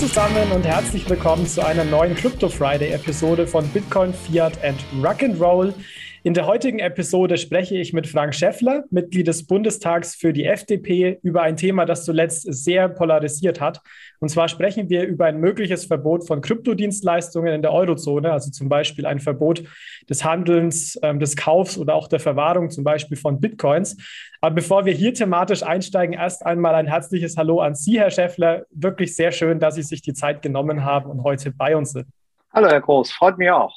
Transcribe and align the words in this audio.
Zusammen 0.00 0.50
und 0.52 0.64
herzlich 0.64 1.06
willkommen 1.10 1.46
zu 1.46 1.62
einer 1.62 1.84
neuen 1.84 2.14
Crypto 2.14 2.48
Friday 2.48 2.92
Episode 2.92 3.46
von 3.46 3.68
Bitcoin, 3.68 4.14
Fiat 4.14 4.54
and 4.64 4.82
Rock'n'Roll. 5.02 5.74
In 6.22 6.34
der 6.34 6.46
heutigen 6.46 6.80
Episode 6.80 7.38
spreche 7.38 7.78
ich 7.78 7.94
mit 7.94 8.06
Frank 8.06 8.34
Schäffler, 8.34 8.84
Mitglied 8.90 9.26
des 9.26 9.46
Bundestags 9.46 10.14
für 10.14 10.34
die 10.34 10.44
FDP, 10.44 11.18
über 11.22 11.40
ein 11.40 11.56
Thema, 11.56 11.86
das 11.86 12.04
zuletzt 12.04 12.42
sehr 12.42 12.90
polarisiert 12.90 13.58
hat. 13.58 13.80
Und 14.18 14.28
zwar 14.28 14.48
sprechen 14.48 14.90
wir 14.90 15.04
über 15.04 15.24
ein 15.24 15.40
mögliches 15.40 15.86
Verbot 15.86 16.26
von 16.26 16.42
Kryptodienstleistungen 16.42 17.54
in 17.54 17.62
der 17.62 17.72
Eurozone, 17.72 18.30
also 18.30 18.50
zum 18.50 18.68
Beispiel 18.68 19.06
ein 19.06 19.18
Verbot 19.18 19.62
des 20.10 20.22
Handelns, 20.22 20.96
äh, 20.96 21.16
des 21.16 21.36
Kaufs 21.36 21.78
oder 21.78 21.94
auch 21.94 22.06
der 22.06 22.20
Verwahrung 22.20 22.68
zum 22.68 22.84
Beispiel 22.84 23.16
von 23.16 23.40
Bitcoins. 23.40 23.96
Aber 24.42 24.56
bevor 24.56 24.84
wir 24.84 24.92
hier 24.92 25.14
thematisch 25.14 25.62
einsteigen, 25.62 26.14
erst 26.14 26.44
einmal 26.44 26.74
ein 26.74 26.86
herzliches 26.86 27.38
Hallo 27.38 27.60
an 27.60 27.74
Sie, 27.74 27.98
Herr 27.98 28.10
Schäffler. 28.10 28.66
Wirklich 28.70 29.16
sehr 29.16 29.32
schön, 29.32 29.58
dass 29.58 29.76
Sie 29.76 29.82
sich 29.82 30.02
die 30.02 30.12
Zeit 30.12 30.42
genommen 30.42 30.84
haben 30.84 31.10
und 31.10 31.22
heute 31.22 31.50
bei 31.50 31.74
uns 31.74 31.92
sind. 31.92 32.08
Hallo, 32.52 32.68
Herr 32.68 32.82
Groß, 32.82 33.10
freut 33.10 33.38
mich 33.38 33.50
auch 33.50 33.72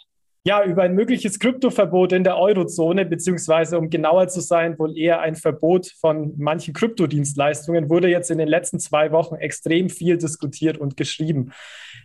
ja, 0.46 0.64
über 0.66 0.84
ein 0.84 0.94
mögliches 0.94 1.40
Kryptoverbot 1.40 2.12
in 2.12 2.26
der 2.26 2.38
Eurozone, 2.38 3.06
beziehungsweise 3.06 3.78
um 3.78 3.90
genauer 3.90 4.28
zu 4.28 4.42
sein, 4.42 4.78
wohl 4.78 4.98
eher 4.98 5.22
ein 5.22 5.36
Verbot 5.36 5.88
von 6.02 6.34
manchen 6.38 6.74
Kryptodienstleistungen, 6.74 7.90
wurde 7.90 8.10
jetzt 8.10 8.30
in 8.30 8.40
den 8.40 8.50
letzten 8.50 8.78
zwei 8.80 9.14
Wochen 9.14 9.36
extrem 9.36 9.90
viel 9.90 10.18
diskutiert 10.18 10.78
und 10.78 10.98
geschrieben. 10.98 11.54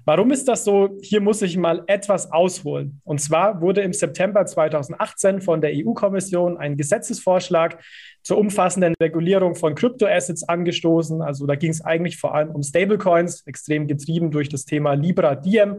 Warum 0.05 0.31
ist 0.31 0.47
das 0.47 0.65
so? 0.65 0.97
Hier 1.03 1.21
muss 1.21 1.43
ich 1.43 1.57
mal 1.57 1.83
etwas 1.89 2.31
ausholen. 2.31 3.01
Und 3.03 3.21
zwar 3.21 3.61
wurde 3.61 3.81
im 3.81 3.93
September 3.93 4.47
2018 4.47 5.41
von 5.41 5.61
der 5.61 5.73
EU-Kommission 5.75 6.59
ein 6.59 6.77
Gesetzesvorschlag 6.77 7.83
zur 8.23 8.39
umfassenden 8.39 8.95
Regulierung 9.01 9.55
von 9.55 9.75
Kryptoassets 9.75 10.49
angestoßen. 10.49 11.23
Also 11.23 11.47
da 11.47 11.55
ging 11.55 11.71
es 11.71 11.81
eigentlich 11.81 12.19
vor 12.19 12.35
allem 12.35 12.51
um 12.51 12.63
Stablecoins, 12.63 13.47
extrem 13.47 13.87
getrieben 13.87 14.31
durch 14.31 14.49
das 14.49 14.65
Thema 14.65 14.95
Libra 14.95 15.35
Diem, 15.35 15.79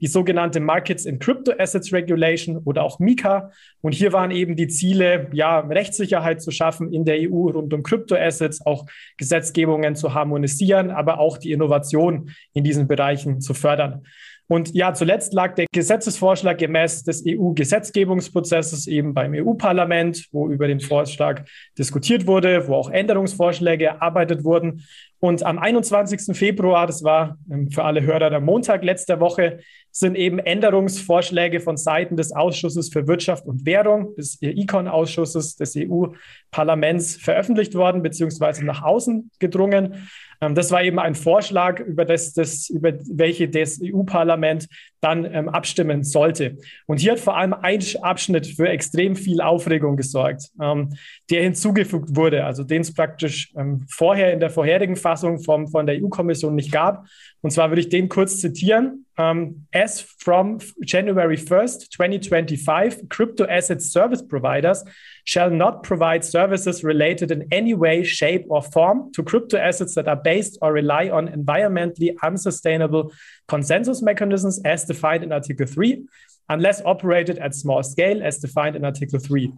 die 0.00 0.06
sogenannte 0.06 0.60
Markets 0.60 1.04
in 1.04 1.18
Crypto 1.18 1.52
Assets 1.58 1.92
Regulation 1.92 2.58
oder 2.58 2.84
auch 2.84 2.98
MiCA. 2.98 3.50
Und 3.82 3.94
hier 3.94 4.12
waren 4.12 4.30
eben 4.30 4.56
die 4.56 4.68
Ziele, 4.68 5.28
ja, 5.32 5.60
Rechtssicherheit 5.60 6.40
zu 6.40 6.50
schaffen 6.50 6.92
in 6.92 7.04
der 7.04 7.16
EU 7.20 7.50
rund 7.50 7.74
um 7.74 7.82
Kryptoassets, 7.82 8.64
auch 8.64 8.86
Gesetzgebungen 9.16 9.94
zu 9.94 10.14
harmonisieren, 10.14 10.90
aber 10.90 11.18
auch 11.18 11.38
die 11.38 11.52
Innovation 11.52 12.30
in 12.54 12.64
diesen 12.64 12.88
Bereichen 12.88 13.40
zu 13.40 13.54
fördern. 13.54 14.02
Und 14.50 14.74
ja, 14.74 14.92
zuletzt 14.94 15.32
lag 15.32 15.54
der 15.54 15.66
Gesetzesvorschlag 15.72 16.58
gemäß 16.58 17.04
des 17.04 17.22
EU-Gesetzgebungsprozesses 17.24 18.88
eben 18.88 19.14
beim 19.14 19.32
EU-Parlament, 19.32 20.26
wo 20.32 20.48
über 20.48 20.66
den 20.66 20.80
Vorschlag 20.80 21.44
diskutiert 21.78 22.26
wurde, 22.26 22.66
wo 22.66 22.74
auch 22.74 22.90
Änderungsvorschläge 22.90 23.84
erarbeitet 23.84 24.42
wurden. 24.42 24.84
Und 25.20 25.44
am 25.44 25.58
21. 25.58 26.34
Februar, 26.36 26.86
das 26.86 27.04
war 27.04 27.38
ähm, 27.50 27.70
für 27.70 27.84
alle 27.84 28.02
Hörer 28.02 28.30
der 28.30 28.40
Montag 28.40 28.82
letzter 28.82 29.20
Woche, 29.20 29.58
sind 29.90 30.16
eben 30.16 30.38
Änderungsvorschläge 30.38 31.60
von 31.60 31.76
Seiten 31.76 32.16
des 32.16 32.32
Ausschusses 32.32 32.88
für 32.88 33.06
Wirtschaft 33.06 33.44
und 33.44 33.66
Währung, 33.66 34.14
des 34.14 34.40
Econ-Ausschusses 34.40 35.56
des 35.56 35.76
EU-Parlaments 35.76 37.16
veröffentlicht 37.16 37.74
worden, 37.74 38.02
beziehungsweise 38.02 38.64
nach 38.64 38.82
außen 38.82 39.30
gedrungen. 39.38 40.08
Ähm, 40.40 40.54
das 40.54 40.70
war 40.70 40.82
eben 40.82 40.98
ein 40.98 41.14
Vorschlag, 41.14 41.80
über, 41.80 42.06
das, 42.06 42.32
das, 42.32 42.70
über 42.70 42.94
welche 43.12 43.48
das 43.50 43.78
EU-Parlament 43.82 44.68
dann 45.00 45.24
ähm, 45.24 45.48
abstimmen 45.48 46.04
sollte. 46.04 46.58
Und 46.86 47.00
hier 47.00 47.12
hat 47.12 47.20
vor 47.20 47.36
allem 47.36 47.54
ein 47.54 47.80
Abschnitt 48.02 48.46
für 48.46 48.68
extrem 48.68 49.16
viel 49.16 49.40
Aufregung 49.40 49.96
gesorgt, 49.96 50.50
ähm, 50.60 50.90
der 51.30 51.42
hinzugefügt 51.42 52.14
wurde, 52.16 52.44
also 52.44 52.64
den 52.64 52.82
es 52.82 52.92
praktisch 52.92 53.52
ähm, 53.56 53.86
vorher 53.88 54.32
in 54.32 54.40
der 54.40 54.50
vorherigen 54.50 54.96
Fassung 54.96 55.40
vom, 55.40 55.68
von 55.68 55.86
der 55.86 56.02
EU-Kommission 56.02 56.54
nicht 56.54 56.72
gab. 56.72 57.06
Und 57.42 57.50
zwar 57.50 57.70
würde 57.70 57.80
ich 57.80 57.88
den 57.88 58.08
kurz 58.08 58.38
zitieren. 58.38 59.06
Um, 59.18 59.66
as 59.72 60.00
from 60.00 60.58
January 60.82 61.36
1st, 61.36 61.90
2025, 61.90 63.08
crypto 63.08 63.44
asset 63.44 63.82
service 63.82 64.22
providers 64.26 64.84
shall 65.24 65.50
not 65.50 65.82
provide 65.82 66.24
services 66.24 66.82
related 66.82 67.30
in 67.30 67.46
any 67.50 67.74
way, 67.74 68.02
shape, 68.02 68.46
or 68.48 68.62
form 68.62 69.12
to 69.12 69.22
crypto 69.22 69.58
assets 69.58 69.94
that 69.94 70.08
are 70.08 70.16
based 70.16 70.58
or 70.62 70.72
rely 70.72 71.10
on 71.10 71.28
environmentally 71.28 72.14
unsustainable 72.22 73.12
consensus 73.46 74.00
mechanisms 74.00 74.60
as 74.64 74.84
defined 74.84 75.22
in 75.22 75.32
Article 75.32 75.66
3, 75.66 76.02
unless 76.50 76.82
operated 76.84 77.38
at 77.38 77.54
small 77.54 77.82
scale 77.82 78.22
as 78.22 78.38
defined 78.38 78.76
in 78.76 78.84
Article 78.84 79.18
3. 79.18 79.50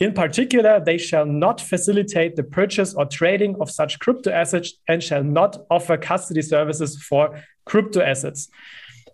In 0.00 0.14
particular, 0.14 0.80
they 0.80 0.98
shall 0.98 1.26
not 1.26 1.60
facilitate 1.60 2.34
the 2.36 2.42
purchase 2.42 2.94
or 2.94 3.04
trading 3.04 3.54
of 3.60 3.70
such 3.70 3.98
crypto 3.98 4.30
assets 4.30 4.74
and 4.88 5.02
shall 5.02 5.22
not 5.22 5.64
offer 5.70 5.96
custody 5.96 6.42
services 6.42 7.00
for 7.02 7.38
crypto 7.64 8.00
assets. 8.00 8.48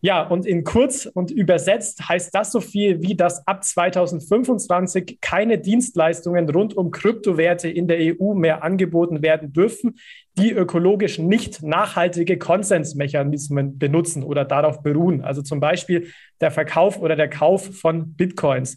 Ja, 0.00 0.22
und 0.22 0.44
in 0.44 0.64
kurz 0.64 1.06
und 1.06 1.30
übersetzt 1.30 2.06
heißt 2.10 2.34
das 2.34 2.52
so 2.52 2.60
viel 2.60 3.00
wie, 3.00 3.16
dass 3.16 3.46
ab 3.48 3.64
2025 3.64 5.18
keine 5.22 5.56
Dienstleistungen 5.56 6.50
rund 6.50 6.76
um 6.76 6.90
Kryptowerte 6.90 7.70
in 7.70 7.88
der 7.88 8.20
EU 8.20 8.34
mehr 8.34 8.62
angeboten 8.62 9.22
werden 9.22 9.54
dürfen, 9.54 9.96
die 10.36 10.52
ökologisch 10.52 11.18
nicht 11.18 11.62
nachhaltige 11.62 12.38
Konsensmechanismen 12.38 13.78
benutzen 13.78 14.22
oder 14.24 14.44
darauf 14.44 14.82
beruhen. 14.82 15.22
Also 15.22 15.42
zum 15.42 15.60
Beispiel 15.60 16.08
der 16.40 16.50
Verkauf 16.50 16.98
oder 16.98 17.16
der 17.16 17.28
Kauf 17.28 17.74
von 17.76 18.14
Bitcoins. 18.14 18.76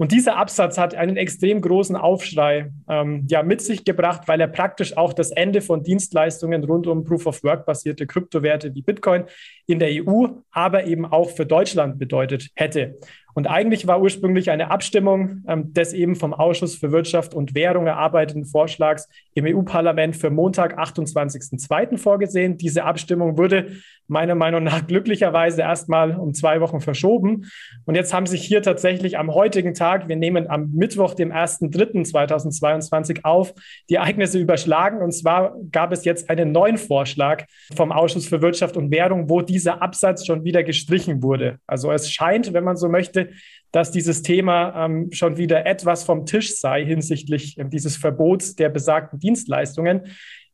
Und 0.00 0.12
dieser 0.12 0.36
Absatz 0.36 0.78
hat 0.78 0.94
einen 0.94 1.16
extrem 1.16 1.60
großen 1.60 1.96
Aufschrei 1.96 2.70
ähm, 2.88 3.26
ja, 3.28 3.42
mit 3.42 3.60
sich 3.60 3.84
gebracht, 3.84 4.28
weil 4.28 4.40
er 4.40 4.46
praktisch 4.46 4.96
auch 4.96 5.12
das 5.12 5.32
Ende 5.32 5.60
von 5.60 5.82
Dienstleistungen 5.82 6.62
rund 6.62 6.86
um 6.86 7.02
Proof-of-Work-basierte 7.02 8.06
Kryptowerte 8.06 8.76
wie 8.76 8.82
Bitcoin 8.82 9.24
in 9.66 9.80
der 9.80 9.90
EU, 9.90 10.26
aber 10.52 10.86
eben 10.86 11.04
auch 11.04 11.30
für 11.30 11.46
Deutschland 11.46 11.98
bedeutet 11.98 12.50
hätte. 12.54 12.98
Und 13.38 13.46
eigentlich 13.46 13.86
war 13.86 14.02
ursprünglich 14.02 14.50
eine 14.50 14.72
Abstimmung 14.72 15.44
ähm, 15.46 15.72
des 15.72 15.92
eben 15.92 16.16
vom 16.16 16.34
Ausschuss 16.34 16.74
für 16.74 16.90
Wirtschaft 16.90 17.34
und 17.34 17.54
Währung 17.54 17.86
erarbeiteten 17.86 18.44
Vorschlags 18.44 19.08
im 19.32 19.44
EU-Parlament 19.46 20.16
für 20.16 20.28
Montag, 20.28 20.76
28.02. 20.76 21.98
vorgesehen. 21.98 22.56
Diese 22.56 22.82
Abstimmung 22.82 23.38
wurde 23.38 23.76
meiner 24.08 24.34
Meinung 24.34 24.64
nach 24.64 24.86
glücklicherweise 24.86 25.60
erstmal 25.60 26.16
um 26.16 26.34
zwei 26.34 26.60
Wochen 26.60 26.80
verschoben. 26.80 27.44
Und 27.84 27.94
jetzt 27.94 28.12
haben 28.12 28.26
sich 28.26 28.42
hier 28.42 28.62
tatsächlich 28.62 29.18
am 29.18 29.32
heutigen 29.32 29.74
Tag, 29.74 30.08
wir 30.08 30.16
nehmen 30.16 30.50
am 30.50 30.72
Mittwoch, 30.72 31.14
dem 31.14 31.30
1.03.2022 31.30 33.24
auf, 33.24 33.54
die 33.88 33.96
Ereignisse 33.96 34.40
überschlagen. 34.40 35.00
Und 35.00 35.12
zwar 35.12 35.54
gab 35.70 35.92
es 35.92 36.04
jetzt 36.04 36.28
einen 36.28 36.50
neuen 36.50 36.78
Vorschlag 36.78 37.44
vom 37.76 37.92
Ausschuss 37.92 38.26
für 38.26 38.42
Wirtschaft 38.42 38.76
und 38.76 38.90
Währung, 38.90 39.30
wo 39.30 39.42
dieser 39.42 39.80
Absatz 39.80 40.26
schon 40.26 40.42
wieder 40.42 40.64
gestrichen 40.64 41.22
wurde. 41.22 41.58
Also 41.66 41.92
es 41.92 42.10
scheint, 42.10 42.52
wenn 42.52 42.64
man 42.64 42.76
so 42.76 42.88
möchte, 42.88 43.27
dass 43.72 43.90
dieses 43.90 44.22
Thema 44.22 44.84
ähm, 44.84 45.12
schon 45.12 45.36
wieder 45.36 45.66
etwas 45.66 46.04
vom 46.04 46.26
Tisch 46.26 46.56
sei 46.56 46.84
hinsichtlich 46.84 47.58
äh, 47.58 47.64
dieses 47.64 47.96
Verbots 47.96 48.56
der 48.56 48.68
besagten 48.68 49.18
Dienstleistungen. 49.18 50.02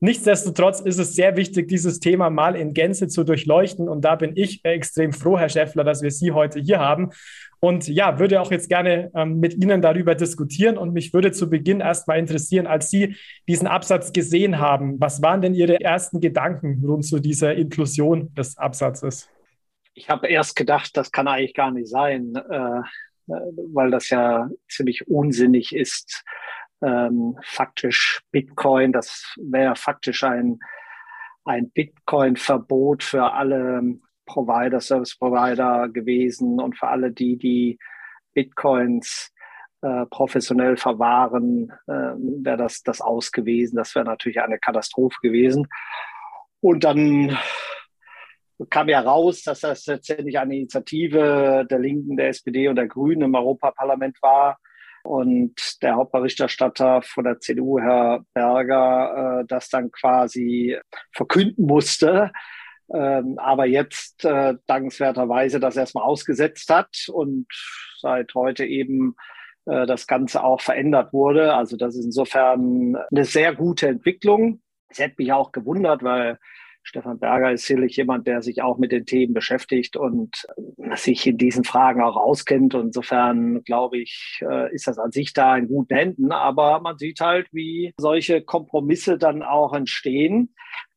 Nichtsdestotrotz 0.01 0.81
ist 0.81 0.99
es 0.99 1.15
sehr 1.15 1.37
wichtig, 1.37 1.69
dieses 1.69 1.99
Thema 1.99 2.29
mal 2.29 2.57
in 2.57 2.75
Gänze 2.75 3.09
zu 3.09 3.25
durchleuchten. 3.25 3.89
Und 3.89 4.05
da 4.05 4.17
bin 4.17 4.33
ich 4.37 4.63
extrem 4.65 5.13
froh, 5.13 5.39
Herr 5.39 5.49
Schäffler, 5.49 5.83
dass 5.83 6.03
wir 6.03 6.11
Sie 6.11 6.33
heute 6.33 6.61
hier 6.61 6.79
haben. 6.79 7.11
Und 7.61 7.89
ja, 7.89 8.19
würde 8.19 8.43
auch 8.43 8.51
jetzt 8.51 8.69
gerne 8.69 9.11
ähm, 9.15 9.41
mit 9.41 9.55
Ihnen 9.55 9.81
darüber 9.81 10.15
diskutieren. 10.15 10.77
Und 10.77 10.93
mich 10.93 11.15
würde 11.15 11.33
zu 11.33 11.49
Beginn 11.49 11.81
erst 11.81 12.07
mal 12.07 12.19
interessieren, 12.19 12.67
als 12.67 12.91
Sie 12.91 13.17
diesen 13.49 13.67
Absatz 13.67 14.13
gesehen 14.13 14.59
haben, 14.59 15.01
was 15.01 15.23
waren 15.23 15.41
denn 15.41 15.55
Ihre 15.55 15.81
ersten 15.81 16.21
Gedanken 16.21 16.85
rund 16.85 17.07
zu 17.07 17.21
dieser 17.21 17.55
Inklusion 17.55 18.35
des 18.35 18.59
Absatzes? 18.59 19.31
Ich 19.95 20.11
habe 20.11 20.27
erst 20.27 20.57
gedacht, 20.57 20.97
das 20.97 21.13
kann 21.13 21.29
eigentlich 21.29 21.55
gar 21.55 21.71
nicht 21.71 21.89
sein, 21.89 22.35
äh, 22.35 22.83
weil 23.27 23.91
das 23.91 24.11
ja 24.11 24.49
ziemlich 24.69 25.09
unsinnig 25.09 25.75
ist. 25.75 26.25
Ähm, 26.83 27.39
faktisch 27.43 28.21
Bitcoin, 28.31 28.93
das 28.93 29.35
wäre 29.41 29.77
faktisch 29.77 30.25
ein, 30.25 30.59
ein 31.45 31.71
Bitcoin-Verbot 31.71 33.03
für 33.03 33.33
alle 33.33 33.99
Provider, 34.27 34.81
Service 34.81 35.17
Provider 35.17 35.89
gewesen 35.89 36.61
und 36.61 36.77
für 36.77 36.89
alle 36.89 37.13
die, 37.13 37.37
die 37.37 37.79
Bitcoins 38.35 39.33
äh, 39.83 40.07
professionell 40.07 40.77
verwahren, 40.77 41.71
äh, 41.87 41.93
wäre 41.93 42.57
das, 42.57 42.83
das 42.83 43.01
aus 43.01 43.33
gewesen. 43.33 43.77
Das 43.77 43.95
wäre 43.95 44.05
natürlich 44.05 44.41
eine 44.41 44.59
Katastrophe 44.59 45.19
gewesen. 45.23 45.69
Und 46.61 46.85
dann 46.85 47.39
kam 48.71 48.89
ja 48.89 49.01
raus, 49.01 49.43
dass 49.43 49.61
das 49.61 49.87
letztendlich 49.87 50.39
eine 50.39 50.57
Initiative 50.57 51.67
der 51.69 51.79
Linken, 51.79 52.17
der 52.17 52.29
SPD 52.29 52.69
und 52.69 52.77
der 52.77 52.87
Grünen 52.87 53.23
im 53.23 53.35
Europaparlament 53.35 54.21
war. 54.23 54.59
Und 55.03 55.83
der 55.83 55.97
Hauptberichterstatter 55.97 57.03
von 57.03 57.25
der 57.25 57.39
CDU, 57.39 57.79
Herr 57.79 58.25
Berger, 58.33 59.41
äh, 59.41 59.45
das 59.47 59.69
dann 59.69 59.91
quasi 59.91 60.79
verkünden 61.13 61.67
musste. 61.67 62.33
Ähm, 62.93 63.39
aber 63.39 63.67
jetzt 63.67 64.25
äh, 64.25 64.55
dankenswerterweise 64.67 65.61
das 65.61 65.77
erstmal 65.77 66.05
ausgesetzt 66.05 66.71
hat 66.71 67.07
und 67.13 67.47
seit 67.99 68.35
heute 68.35 68.65
eben 68.65 69.15
äh, 69.67 69.87
das 69.87 70.07
Ganze 70.07 70.43
auch 70.43 70.61
verändert 70.61 71.13
wurde. 71.13 71.55
Also 71.55 71.77
das 71.77 71.97
ist 71.97 72.05
insofern 72.05 72.97
eine 73.11 73.25
sehr 73.25 73.55
gute 73.55 73.89
Entwicklung. 73.89 74.61
Es 74.89 74.99
hätte 74.99 75.17
mich 75.19 75.33
auch 75.33 75.53
gewundert, 75.53 76.03
weil 76.03 76.39
Stefan 76.87 77.19
Berger 77.19 77.51
ist 77.51 77.65
sicherlich 77.65 77.97
jemand, 77.97 78.27
der 78.27 78.43
sich 78.43 78.61
auch 78.61 78.77
mit 78.77 78.93
den 78.93 79.07
Themen 79.07 79.33
beschäftigt 79.33 79.97
und 79.97 80.47
sich 80.97 81.27
in 81.27 81.39
diesen 81.39 81.65
Fragen 81.65 82.03
auch 82.03 82.17
auskennt. 82.17 82.75
Und 82.75 82.87
insofern 82.89 83.65
glaube 83.65 83.99
ich, 83.99 84.41
äh, 84.43 84.73
ist 84.73 84.87
das 84.87 84.99
an 84.99 85.11
sich 85.11 85.33
da 85.33 85.57
in 85.57 85.67
guten 85.67 85.95
Händen. 85.95 86.31
Aber 86.31 86.81
man 86.81 86.99
sieht 86.99 87.21
halt, 87.21 87.49
wie 87.53 87.95
solche 87.97 88.43
Kompromisse 88.43 89.17
dann 89.17 89.43
auch 89.43 89.73
entstehen. 89.73 90.55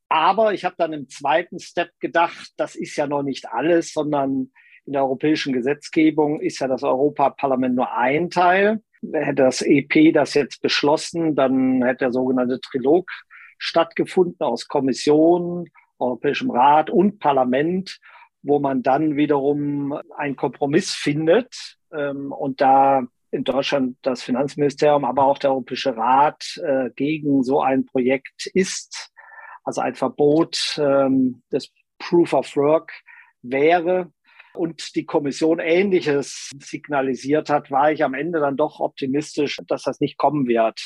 Aber 0.09 0.53
ich 0.53 0.65
habe 0.65 0.75
dann 0.77 0.91
im 0.91 1.07
zweiten 1.07 1.57
Step 1.57 1.91
gedacht, 2.01 2.51
das 2.57 2.75
ist 2.75 2.97
ja 2.97 3.07
noch 3.07 3.23
nicht 3.23 3.49
alles, 3.49 3.93
sondern 3.93 4.51
in 4.85 4.93
der 4.93 5.03
europäischen 5.03 5.53
Gesetzgebung 5.53 6.41
ist 6.41 6.59
ja 6.59 6.67
das 6.67 6.83
Europaparlament 6.83 7.75
nur 7.75 7.93
ein 7.93 8.29
Teil. 8.29 8.81
Hätte 9.13 9.43
das 9.43 9.61
EP 9.61 10.13
das 10.13 10.33
jetzt 10.33 10.61
beschlossen, 10.61 11.35
dann 11.35 11.81
hätte 11.83 12.05
der 12.05 12.11
sogenannte 12.11 12.59
Trilog 12.59 13.09
stattgefunden 13.57 14.45
aus 14.45 14.67
Kommission, 14.67 15.69
Europäischem 15.99 16.51
Rat 16.51 16.89
und 16.89 17.19
Parlament, 17.19 17.99
wo 18.43 18.59
man 18.59 18.83
dann 18.83 19.15
wiederum 19.15 19.99
einen 20.15 20.35
Kompromiss 20.35 20.93
findet 20.93 21.77
ähm, 21.91 22.31
und 22.31 22.61
da 22.61 23.03
in 23.31 23.43
Deutschland 23.43 23.97
das 24.03 24.23
Finanzministerium, 24.23 25.03
aber 25.03 25.25
auch 25.25 25.37
der 25.37 25.51
Europäische 25.51 25.95
Rat 25.95 26.59
äh, 26.63 26.89
gegen 26.95 27.43
so 27.43 27.61
ein 27.61 27.85
Projekt 27.85 28.47
ist, 28.53 29.11
also 29.63 29.81
ein 29.81 29.95
Verbot 29.95 30.77
ähm, 30.77 31.41
des 31.51 31.71
Proof 31.99 32.33
of 32.33 32.55
Work 32.55 32.93
wäre 33.41 34.11
und 34.53 34.95
die 34.95 35.05
Kommission 35.05 35.59
Ähnliches 35.59 36.51
signalisiert 36.59 37.49
hat, 37.49 37.69
war 37.69 37.91
ich 37.91 38.03
am 38.03 38.13
Ende 38.13 38.39
dann 38.39 38.57
doch 38.57 38.79
optimistisch, 38.79 39.59
dass 39.67 39.83
das 39.83 39.99
nicht 39.99 40.17
kommen 40.17 40.47
wird. 40.47 40.81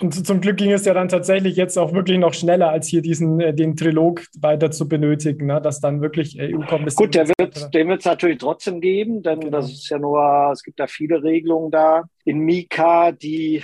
Und 0.00 0.26
zum 0.26 0.40
Glück 0.40 0.56
ging 0.56 0.72
es 0.72 0.84
ja 0.84 0.94
dann 0.94 1.08
tatsächlich 1.08 1.56
jetzt 1.56 1.78
auch 1.78 1.92
wirklich 1.92 2.18
noch 2.18 2.34
schneller, 2.34 2.70
als 2.70 2.88
hier 2.88 3.02
diesen 3.02 3.38
äh, 3.38 3.54
den 3.54 3.76
Trilog 3.76 4.22
weiter 4.40 4.72
zu 4.72 4.88
benötigen, 4.88 5.46
ne? 5.46 5.60
dass 5.60 5.80
dann 5.80 6.00
wirklich 6.00 6.40
EU-Kommission. 6.40 7.06
Gut, 7.06 7.14
der 7.14 7.28
wird, 7.28 7.72
den 7.72 7.88
wird 7.88 8.00
es 8.00 8.06
natürlich 8.06 8.38
trotzdem 8.38 8.80
geben, 8.80 9.22
denn 9.22 9.40
genau. 9.40 9.58
das 9.58 9.70
ist 9.70 9.88
ja 9.88 9.98
nur, 9.98 10.50
es 10.52 10.64
gibt 10.64 10.80
ja 10.80 10.88
viele 10.88 11.22
Regelungen 11.22 11.70
da 11.70 12.04
in 12.24 12.40
Mika, 12.40 13.12
die 13.12 13.62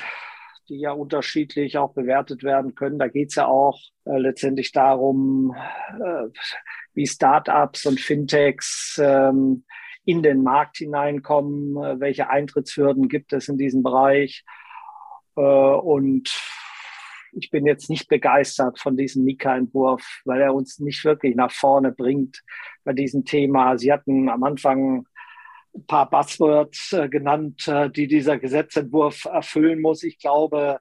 die 0.69 0.81
ja 0.81 0.93
unterschiedlich 0.93 1.79
auch 1.79 1.93
bewertet 1.93 2.43
werden 2.43 2.75
können. 2.75 2.99
Da 2.99 3.09
geht 3.09 3.29
es 3.29 3.37
ja 3.37 3.47
auch 3.47 3.79
äh, 4.05 4.19
letztendlich 4.19 4.73
darum, 4.73 5.55
äh, 6.01 6.29
wie 6.95 7.07
Startups 7.07 7.87
und 7.87 8.01
Fintechs 8.01 9.01
ähm, 9.03 9.65
in 10.05 10.23
den 10.23 10.43
Markt 10.43 10.79
hineinkommen, 10.79 11.77
äh, 11.83 12.01
welche 12.01 12.31
Eintrittshürden 12.31 13.09
gibt 13.09 13.33
es 13.33 13.49
in 13.49 13.59
diesem 13.59 13.83
Bereich. 13.83 14.45
Äh, 15.37 15.41
und 15.41 16.31
ich 17.33 17.51
bin 17.51 17.67
jetzt 17.67 17.91
nicht 17.91 18.09
begeistert 18.09 18.79
von 18.79 18.97
diesem 18.97 19.25
Mika-Entwurf, 19.25 20.23
weil 20.25 20.41
er 20.41 20.55
uns 20.55 20.79
nicht 20.79 21.05
wirklich 21.05 21.37
nach 21.37 21.53
vorne 21.53 21.93
bringt 21.93 22.43
bei 22.85 22.93
diesem 22.93 23.25
Thema. 23.25 23.77
Sie 23.79 23.93
hatten 23.93 24.29
am 24.29 24.43
Anfang 24.43 25.07
ein 25.75 25.87
paar 25.87 26.09
Buzzwords 26.09 26.93
äh, 26.93 27.09
genannt, 27.09 27.69
äh, 27.69 27.91
die 27.91 28.07
dieser 28.07 28.39
Gesetzentwurf 28.39 29.27
erfüllen 29.27 29.81
muss. 29.83 30.03
Ich 30.03 30.19
glaube, 30.19 30.81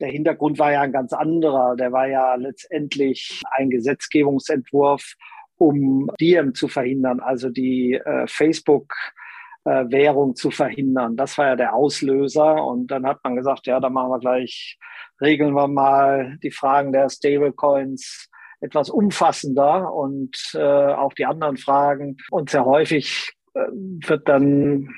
der 0.00 0.08
Hintergrund 0.08 0.58
war 0.58 0.72
ja 0.72 0.82
ein 0.82 0.92
ganz 0.92 1.12
anderer. 1.12 1.76
Der 1.76 1.92
war 1.92 2.06
ja 2.08 2.34
letztendlich 2.34 3.42
ein 3.52 3.70
Gesetzgebungsentwurf, 3.70 5.14
um 5.56 6.10
Diem 6.20 6.54
zu 6.54 6.68
verhindern, 6.68 7.20
also 7.20 7.48
die 7.48 7.94
äh, 7.94 8.26
Facebook 8.26 8.92
äh, 9.64 9.84
Währung 9.88 10.36
zu 10.36 10.50
verhindern. 10.50 11.16
Das 11.16 11.38
war 11.38 11.46
ja 11.46 11.56
der 11.56 11.74
Auslöser. 11.74 12.64
Und 12.64 12.88
dann 12.88 13.06
hat 13.06 13.18
man 13.24 13.36
gesagt, 13.36 13.66
ja, 13.66 13.80
dann 13.80 13.92
machen 13.92 14.10
wir 14.10 14.20
gleich, 14.20 14.78
regeln 15.20 15.54
wir 15.54 15.68
mal 15.68 16.38
die 16.42 16.50
Fragen 16.50 16.92
der 16.92 17.08
Stablecoins 17.08 18.28
etwas 18.60 18.88
umfassender 18.88 19.92
und 19.92 20.36
äh, 20.54 20.58
auch 20.60 21.12
die 21.12 21.26
anderen 21.26 21.56
Fragen. 21.56 22.16
Und 22.30 22.50
sehr 22.50 22.64
häufig 22.64 23.32
äh, 23.54 23.60
wird 23.70 24.28
dann 24.28 24.88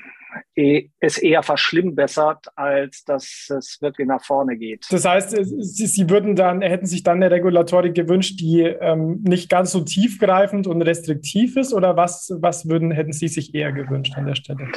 es 0.55 1.17
eher 1.17 1.43
verschlimmbessert, 1.43 2.47
als 2.55 3.03
dass 3.03 3.49
es 3.49 3.77
wirklich 3.81 4.07
nach 4.07 4.23
vorne 4.23 4.57
geht. 4.57 4.85
Das 4.89 5.05
heißt, 5.05 5.31
Sie, 5.31 5.85
Sie 5.85 6.09
würden 6.09 6.35
dann, 6.35 6.61
hätten 6.61 6.85
sich 6.85 7.03
dann 7.03 7.17
eine 7.17 7.31
Regulatorik 7.31 7.93
gewünscht, 7.93 8.39
die 8.39 8.61
ähm, 8.61 9.21
nicht 9.23 9.49
ganz 9.49 9.71
so 9.71 9.81
tiefgreifend 9.81 10.67
und 10.67 10.81
restriktiv 10.81 11.57
ist, 11.57 11.73
oder 11.73 11.95
was, 11.95 12.35
was 12.39 12.67
würden, 12.67 12.91
hätten 12.91 13.13
Sie 13.13 13.27
sich 13.27 13.53
eher 13.53 13.71
gewünscht 13.71 14.17
an 14.17 14.25
der 14.25 14.35
Stelle? 14.35 14.67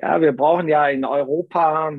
Ja, 0.00 0.20
wir 0.20 0.32
brauchen 0.32 0.68
ja 0.68 0.88
in 0.88 1.04
Europa 1.04 1.92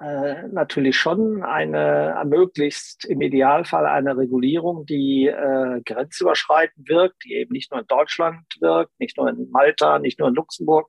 äh, 0.00 0.46
natürlich 0.52 0.96
schon 0.96 1.42
eine 1.42 2.22
möglichst 2.24 3.04
im 3.04 3.20
Idealfall 3.20 3.84
eine 3.84 4.16
Regulierung, 4.16 4.86
die 4.86 5.26
äh, 5.26 5.80
grenzüberschreitend 5.84 6.88
wirkt, 6.88 7.24
die 7.24 7.34
eben 7.34 7.52
nicht 7.52 7.72
nur 7.72 7.80
in 7.80 7.86
Deutschland 7.88 8.38
wirkt, 8.60 8.92
nicht 9.00 9.16
nur 9.16 9.28
in 9.28 9.50
Malta, 9.50 9.98
nicht 9.98 10.20
nur 10.20 10.28
in 10.28 10.34
Luxemburg, 10.34 10.88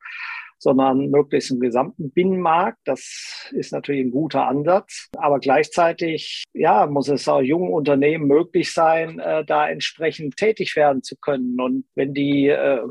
sondern 0.59 1.09
möglichst 1.09 1.51
im 1.51 1.59
gesamten 1.59 2.11
Binnenmarkt. 2.11 2.77
Das 2.85 3.49
ist 3.51 3.71
natürlich 3.71 4.05
ein 4.05 4.11
guter 4.11 4.47
Ansatz. 4.47 5.09
Aber 5.17 5.39
gleichzeitig, 5.39 6.43
ja, 6.53 6.85
muss 6.85 7.07
es 7.07 7.27
auch 7.27 7.41
jungen 7.41 7.73
Unternehmen 7.73 8.27
möglich 8.27 8.73
sein, 8.73 9.19
äh, 9.19 9.43
da 9.45 9.67
entsprechend 9.69 10.35
tätig 10.37 10.75
werden 10.75 11.01
zu 11.01 11.15
können. 11.15 11.59
Und 11.59 11.85
wenn 11.95 12.13
die, 12.13 12.47
äh, 12.47 12.81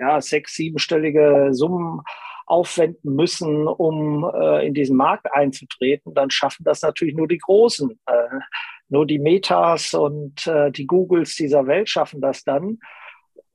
ja, 0.00 0.20
sechs, 0.20 0.54
siebenstellige 0.54 1.48
Summen 1.50 2.00
aufwenden 2.46 3.14
müssen, 3.14 3.68
um 3.68 4.28
äh, 4.34 4.66
in 4.66 4.74
diesen 4.74 4.96
Markt 4.96 5.32
einzutreten, 5.32 6.14
dann 6.14 6.30
schaffen 6.30 6.64
das 6.64 6.82
natürlich 6.82 7.14
nur 7.14 7.28
die 7.28 7.38
Großen. 7.38 7.90
Äh, 8.06 8.38
nur 8.88 9.06
die 9.06 9.20
Metas 9.20 9.94
und 9.94 10.46
äh, 10.46 10.70
die 10.72 10.86
Googles 10.86 11.36
dieser 11.36 11.66
Welt 11.66 11.88
schaffen 11.88 12.20
das 12.20 12.42
dann. 12.42 12.78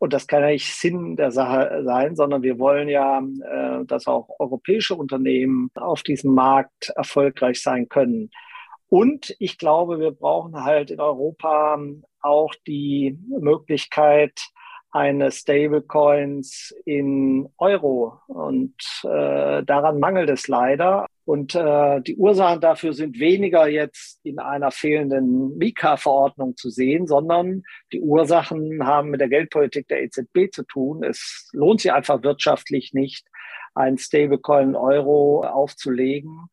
Und 0.06 0.14
das 0.14 0.28
kann 0.28 0.44
ja 0.44 0.50
nicht 0.50 0.72
Sinn 0.72 1.16
der 1.16 1.32
Sache 1.32 1.82
sein, 1.84 2.16
sondern 2.16 2.44
wir 2.44 2.60
wollen 2.60 2.90
ja, 2.90 3.22
äh, 3.22 3.84
dass 3.86 4.06
auch 4.06 4.30
europäische 4.38 4.94
Unternehmen 4.94 5.72
auf 5.74 6.04
diesem 6.04 6.36
Markt 6.36 6.90
erfolgreich 6.96 7.60
sein 7.60 7.90
können. 7.90 8.30
Und 8.88 9.36
ich 9.40 9.58
glaube, 9.58 10.00
wir 10.00 10.12
brauchen 10.12 10.64
halt 10.64 10.92
in 10.92 11.00
Europa 11.00 11.80
auch 12.22 12.54
die 12.68 13.18
Möglichkeit, 13.30 14.40
eine 14.96 15.30
Stablecoins 15.30 16.74
in 16.86 17.50
Euro. 17.58 18.22
Und 18.28 18.76
äh, 19.04 19.62
daran 19.64 20.00
mangelt 20.00 20.30
es 20.30 20.48
leider. 20.48 21.08
Und 21.26 21.54
äh, 21.54 22.00
die 22.00 22.16
Ursachen 22.16 22.62
dafür 22.62 22.94
sind 22.94 23.20
weniger 23.20 23.68
jetzt 23.68 24.22
in 24.24 24.40
einer 24.40 24.72
fehlenden 24.72 25.58
Mika-Verordnung 25.58 26.56
zu 26.56 26.70
sehen, 26.70 27.08
sondern 27.08 27.64
die 27.92 28.00
Ursachen 28.00 28.88
haben 28.88 29.10
mit 29.10 29.20
der 29.20 29.28
Geldpolitik 29.28 29.90
der 29.90 30.02
EZB 30.02 30.54
zu 30.54 30.64
tun. 30.64 31.04
Es 31.04 31.50
lohnt 31.52 31.82
sich 31.82 31.92
einfach 31.92 32.24
wirtschaftlich 32.24 32.94
nicht, 32.94 33.28
einen 33.74 33.98
Stablecoin 33.98 34.78
Euro 34.78 35.44
aufzulegen 35.44 36.48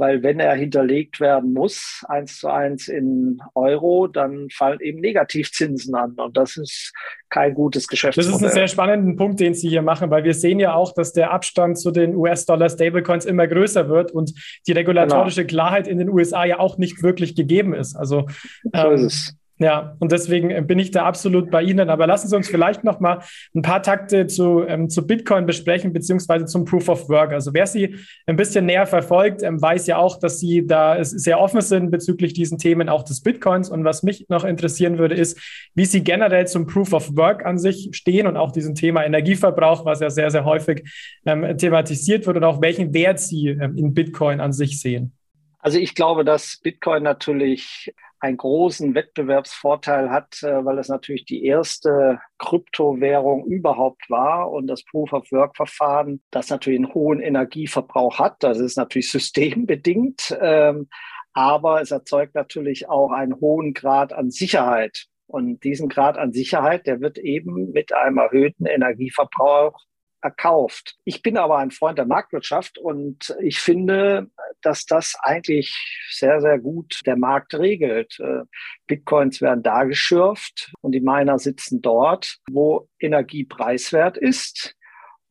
weil 0.00 0.22
wenn 0.22 0.40
er 0.40 0.54
hinterlegt 0.54 1.20
werden 1.20 1.52
muss, 1.52 2.04
eins 2.08 2.38
zu 2.38 2.48
eins 2.48 2.88
in 2.88 3.40
Euro, 3.54 4.08
dann 4.08 4.48
fallen 4.50 4.80
eben 4.80 5.00
Negativzinsen 5.00 5.94
an 5.94 6.14
und 6.14 6.36
das 6.36 6.56
ist 6.56 6.92
kein 7.28 7.54
gutes 7.54 7.86
Geschäftsmodell. 7.86 8.32
Das 8.32 8.40
ist 8.40 8.46
ein 8.48 8.52
sehr 8.52 8.68
spannender 8.68 9.16
Punkt, 9.16 9.38
den 9.38 9.54
Sie 9.54 9.68
hier 9.68 9.82
machen, 9.82 10.10
weil 10.10 10.24
wir 10.24 10.34
sehen 10.34 10.58
ja 10.58 10.74
auch, 10.74 10.92
dass 10.94 11.12
der 11.12 11.30
Abstand 11.30 11.78
zu 11.78 11.90
den 11.90 12.16
US-Dollar-Stablecoins 12.16 13.26
immer 13.26 13.46
größer 13.46 13.88
wird 13.88 14.10
und 14.10 14.32
die 14.66 14.72
regulatorische 14.72 15.44
genau. 15.44 15.62
Klarheit 15.62 15.86
in 15.86 15.98
den 15.98 16.08
USA 16.08 16.44
ja 16.44 16.58
auch 16.58 16.78
nicht 16.78 17.02
wirklich 17.02 17.36
gegeben 17.36 17.74
ist. 17.74 17.94
Also 17.94 18.26
so 18.62 18.70
ähm, 18.72 18.94
ist 18.94 19.02
es. 19.02 19.39
Ja, 19.60 19.94
und 19.98 20.10
deswegen 20.10 20.50
äh, 20.50 20.62
bin 20.62 20.78
ich 20.78 20.90
da 20.90 21.04
absolut 21.04 21.50
bei 21.50 21.62
Ihnen. 21.62 21.90
Aber 21.90 22.06
lassen 22.06 22.28
Sie 22.28 22.34
uns 22.34 22.48
vielleicht 22.48 22.82
noch 22.82 22.98
mal 22.98 23.20
ein 23.54 23.60
paar 23.60 23.82
Takte 23.82 24.26
zu, 24.26 24.64
ähm, 24.66 24.88
zu 24.88 25.06
Bitcoin 25.06 25.44
besprechen, 25.44 25.92
beziehungsweise 25.92 26.46
zum 26.46 26.64
Proof 26.64 26.88
of 26.88 27.08
Work. 27.10 27.34
Also 27.34 27.52
wer 27.52 27.66
Sie 27.66 27.96
ein 28.26 28.36
bisschen 28.36 28.64
näher 28.64 28.86
verfolgt, 28.86 29.42
ähm, 29.42 29.60
weiß 29.60 29.86
ja 29.86 29.98
auch, 29.98 30.18
dass 30.18 30.40
Sie 30.40 30.66
da 30.66 31.04
sehr 31.04 31.38
offen 31.38 31.60
sind 31.60 31.90
bezüglich 31.90 32.32
diesen 32.32 32.56
Themen 32.56 32.88
auch 32.88 33.02
des 33.02 33.20
Bitcoins. 33.22 33.68
Und 33.68 33.84
was 33.84 34.02
mich 34.02 34.30
noch 34.30 34.44
interessieren 34.44 34.96
würde, 34.96 35.14
ist, 35.14 35.38
wie 35.74 35.84
Sie 35.84 36.02
generell 36.02 36.46
zum 36.46 36.66
Proof 36.66 36.94
of 36.94 37.14
Work 37.18 37.44
an 37.44 37.58
sich 37.58 37.90
stehen 37.92 38.26
und 38.26 38.38
auch 38.38 38.52
diesem 38.52 38.74
Thema 38.74 39.04
Energieverbrauch, 39.04 39.84
was 39.84 40.00
ja 40.00 40.08
sehr, 40.08 40.30
sehr 40.30 40.46
häufig 40.46 40.90
ähm, 41.26 41.58
thematisiert 41.58 42.26
wird 42.26 42.38
und 42.38 42.44
auch 42.44 42.62
welchen 42.62 42.94
Wert 42.94 43.20
Sie 43.20 43.48
ähm, 43.48 43.76
in 43.76 43.92
Bitcoin 43.92 44.40
an 44.40 44.54
sich 44.54 44.80
sehen. 44.80 45.12
Also 45.58 45.78
ich 45.78 45.94
glaube, 45.94 46.24
dass 46.24 46.58
Bitcoin 46.62 47.02
natürlich 47.02 47.92
einen 48.20 48.36
großen 48.36 48.94
Wettbewerbsvorteil 48.94 50.10
hat, 50.10 50.42
äh, 50.42 50.64
weil 50.64 50.78
es 50.78 50.88
natürlich 50.88 51.24
die 51.24 51.44
erste 51.44 52.20
Kryptowährung 52.38 53.46
überhaupt 53.46 54.08
war 54.10 54.50
und 54.50 54.66
das 54.66 54.84
Proof-of-Work-Verfahren, 54.84 56.22
das 56.30 56.50
natürlich 56.50 56.78
einen 56.80 56.94
hohen 56.94 57.20
Energieverbrauch 57.20 58.18
hat. 58.18 58.36
Das 58.42 58.58
ist 58.58 58.76
natürlich 58.76 59.10
systembedingt, 59.10 60.36
ähm, 60.40 60.88
aber 61.32 61.80
es 61.80 61.90
erzeugt 61.90 62.34
natürlich 62.34 62.88
auch 62.88 63.10
einen 63.10 63.40
hohen 63.40 63.72
Grad 63.72 64.12
an 64.12 64.30
Sicherheit. 64.30 65.06
Und 65.26 65.62
diesen 65.62 65.88
Grad 65.88 66.18
an 66.18 66.32
Sicherheit, 66.32 66.86
der 66.86 67.00
wird 67.00 67.16
eben 67.16 67.70
mit 67.70 67.94
einem 67.94 68.18
erhöhten 68.18 68.66
Energieverbrauch 68.66 69.78
erkauft. 70.22 70.96
Ich 71.04 71.22
bin 71.22 71.36
aber 71.36 71.58
ein 71.58 71.70
Freund 71.70 71.98
der 71.98 72.06
Marktwirtschaft 72.06 72.78
und 72.78 73.34
ich 73.40 73.58
finde, 73.58 74.30
dass 74.62 74.86
das 74.86 75.16
eigentlich 75.22 75.74
sehr, 76.10 76.40
sehr 76.40 76.58
gut 76.58 77.00
der 77.06 77.16
Markt 77.16 77.54
regelt. 77.54 78.18
Äh, 78.20 78.42
Bitcoins 78.86 79.40
werden 79.40 79.62
da 79.62 79.84
geschürft 79.84 80.72
und 80.80 80.92
die 80.92 81.00
Miner 81.00 81.38
sitzen 81.38 81.80
dort, 81.82 82.38
wo 82.50 82.88
Energie 82.98 83.44
preiswert 83.44 84.16
ist 84.16 84.76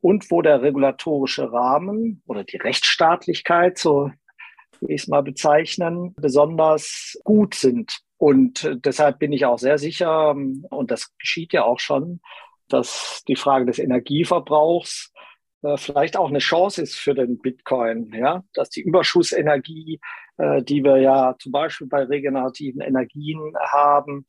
und 0.00 0.30
wo 0.30 0.42
der 0.42 0.62
regulatorische 0.62 1.52
Rahmen 1.52 2.22
oder 2.26 2.44
die 2.44 2.56
Rechtsstaatlichkeit, 2.56 3.78
so 3.78 4.10
wie 4.80 4.94
ich 4.94 5.02
es 5.02 5.08
mal 5.08 5.22
bezeichnen, 5.22 6.14
besonders 6.16 7.18
gut 7.24 7.54
sind. 7.54 8.00
Und 8.16 8.64
äh, 8.64 8.76
deshalb 8.76 9.18
bin 9.18 9.32
ich 9.32 9.46
auch 9.46 9.58
sehr 9.58 9.78
sicher, 9.78 10.30
und 10.30 10.90
das 10.90 11.16
geschieht 11.18 11.52
ja 11.52 11.64
auch 11.64 11.80
schon, 11.80 12.20
dass 12.72 13.22
die 13.28 13.36
Frage 13.36 13.66
des 13.66 13.78
Energieverbrauchs 13.78 15.12
äh, 15.62 15.76
vielleicht 15.76 16.16
auch 16.16 16.28
eine 16.28 16.38
Chance 16.38 16.82
ist 16.82 16.96
für 16.96 17.14
den 17.14 17.38
Bitcoin, 17.38 18.12
ja, 18.14 18.42
dass 18.54 18.70
die 18.70 18.80
Überschussenergie, 18.82 20.00
äh, 20.38 20.62
die 20.62 20.82
wir 20.82 20.98
ja 20.98 21.34
zum 21.38 21.52
Beispiel 21.52 21.86
bei 21.86 22.04
regenerativen 22.04 22.80
Energien 22.80 23.54
haben, 23.58 24.26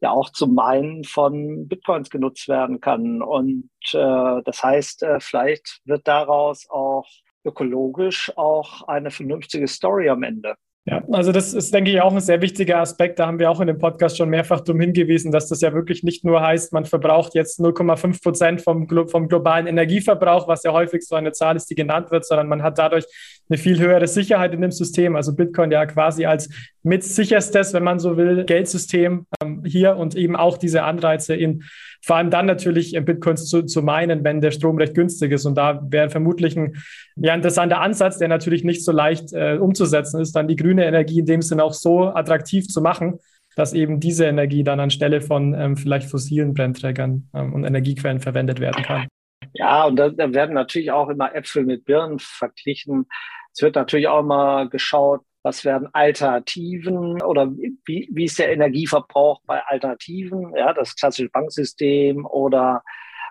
ja 0.00 0.10
auch 0.10 0.30
zum 0.30 0.54
Meinen 0.54 1.04
von 1.04 1.68
Bitcoins 1.68 2.10
genutzt 2.10 2.48
werden 2.48 2.80
kann. 2.80 3.22
Und 3.22 3.70
äh, 3.92 4.42
das 4.44 4.62
heißt, 4.62 5.04
äh, 5.04 5.20
vielleicht 5.20 5.80
wird 5.84 6.08
daraus 6.08 6.68
auch 6.68 7.08
ökologisch 7.44 8.36
auch 8.36 8.86
eine 8.88 9.10
vernünftige 9.10 9.68
Story 9.68 10.08
am 10.08 10.22
Ende. 10.22 10.56
Ja, 10.84 11.00
also 11.12 11.30
das 11.30 11.54
ist, 11.54 11.72
denke 11.72 11.92
ich, 11.92 12.00
auch 12.00 12.12
ein 12.12 12.20
sehr 12.20 12.42
wichtiger 12.42 12.80
Aspekt. 12.80 13.20
Da 13.20 13.28
haben 13.28 13.38
wir 13.38 13.48
auch 13.48 13.60
in 13.60 13.68
dem 13.68 13.78
Podcast 13.78 14.16
schon 14.16 14.30
mehrfach 14.30 14.62
drum 14.62 14.80
hingewiesen, 14.80 15.30
dass 15.30 15.48
das 15.48 15.60
ja 15.60 15.72
wirklich 15.72 16.02
nicht 16.02 16.24
nur 16.24 16.42
heißt, 16.42 16.72
man 16.72 16.86
verbraucht 16.86 17.36
jetzt 17.36 17.60
0,5 17.60 18.20
Prozent 18.20 18.62
vom, 18.62 18.88
vom 19.08 19.28
globalen 19.28 19.68
Energieverbrauch, 19.68 20.48
was 20.48 20.64
ja 20.64 20.72
häufig 20.72 21.06
so 21.06 21.14
eine 21.14 21.30
Zahl 21.30 21.54
ist, 21.54 21.70
die 21.70 21.76
genannt 21.76 22.10
wird, 22.10 22.26
sondern 22.26 22.48
man 22.48 22.64
hat 22.64 22.78
dadurch 22.78 23.04
eine 23.48 23.58
viel 23.58 23.78
höhere 23.78 24.08
Sicherheit 24.08 24.54
in 24.54 24.60
dem 24.60 24.72
System. 24.72 25.14
Also 25.14 25.36
Bitcoin 25.36 25.70
ja 25.70 25.86
quasi 25.86 26.26
als 26.26 26.48
mit 26.82 27.04
sicherstes, 27.04 27.72
wenn 27.74 27.84
man 27.84 28.00
so 28.00 28.16
will, 28.16 28.44
Geldsystem 28.44 29.26
ähm, 29.40 29.62
hier 29.64 29.96
und 29.96 30.16
eben 30.16 30.34
auch 30.34 30.58
diese 30.58 30.82
Anreize 30.82 31.36
in 31.36 31.62
vor 32.04 32.16
allem 32.16 32.30
dann 32.30 32.46
natürlich 32.46 32.98
Bitcoins 33.04 33.46
zu, 33.48 33.62
zu 33.62 33.80
meinen, 33.80 34.24
wenn 34.24 34.40
der 34.40 34.50
Strom 34.50 34.76
recht 34.76 34.94
günstig 34.94 35.30
ist. 35.30 35.46
Und 35.46 35.54
da 35.54 35.80
wäre 35.88 36.10
vermutlich 36.10 36.56
ein 36.56 36.74
ja, 37.16 37.34
interessanter 37.34 37.80
Ansatz, 37.80 38.18
der 38.18 38.28
natürlich 38.28 38.64
nicht 38.64 38.84
so 38.84 38.92
leicht 38.92 39.32
äh, 39.32 39.58
umzusetzen 39.58 40.20
ist, 40.20 40.32
dann 40.32 40.48
die 40.48 40.56
grüne 40.56 40.84
Energie 40.84 41.20
in 41.20 41.26
dem 41.26 41.42
Sinne 41.42 41.64
auch 41.64 41.74
so 41.74 42.04
attraktiv 42.06 42.68
zu 42.68 42.80
machen, 42.80 43.18
dass 43.56 43.72
eben 43.72 44.00
diese 44.00 44.26
Energie 44.26 44.64
dann 44.64 44.80
anstelle 44.80 45.20
von 45.20 45.54
ähm, 45.54 45.76
vielleicht 45.76 46.10
fossilen 46.10 46.54
Brennträgern 46.54 47.28
ähm, 47.34 47.52
und 47.52 47.64
Energiequellen 47.64 48.20
verwendet 48.20 48.60
werden 48.60 48.82
kann. 48.82 49.06
Ja, 49.54 49.84
und 49.84 49.96
da, 49.96 50.08
da 50.08 50.32
werden 50.32 50.54
natürlich 50.54 50.90
auch 50.90 51.08
immer 51.08 51.34
Äpfel 51.34 51.64
mit 51.64 51.84
Birnen 51.84 52.18
verglichen. 52.18 53.06
Es 53.52 53.60
wird 53.60 53.74
natürlich 53.74 54.08
auch 54.08 54.22
mal 54.22 54.68
geschaut, 54.68 55.20
was 55.42 55.64
werden 55.64 55.88
Alternativen 55.92 57.20
oder 57.22 57.50
wie, 57.50 58.08
wie 58.12 58.24
ist 58.24 58.38
der 58.38 58.52
Energieverbrauch 58.52 59.40
bei 59.44 59.60
Alternativen, 59.66 60.54
ja, 60.56 60.72
das 60.72 60.94
klassische 60.94 61.28
Banksystem 61.28 62.24
oder 62.24 62.82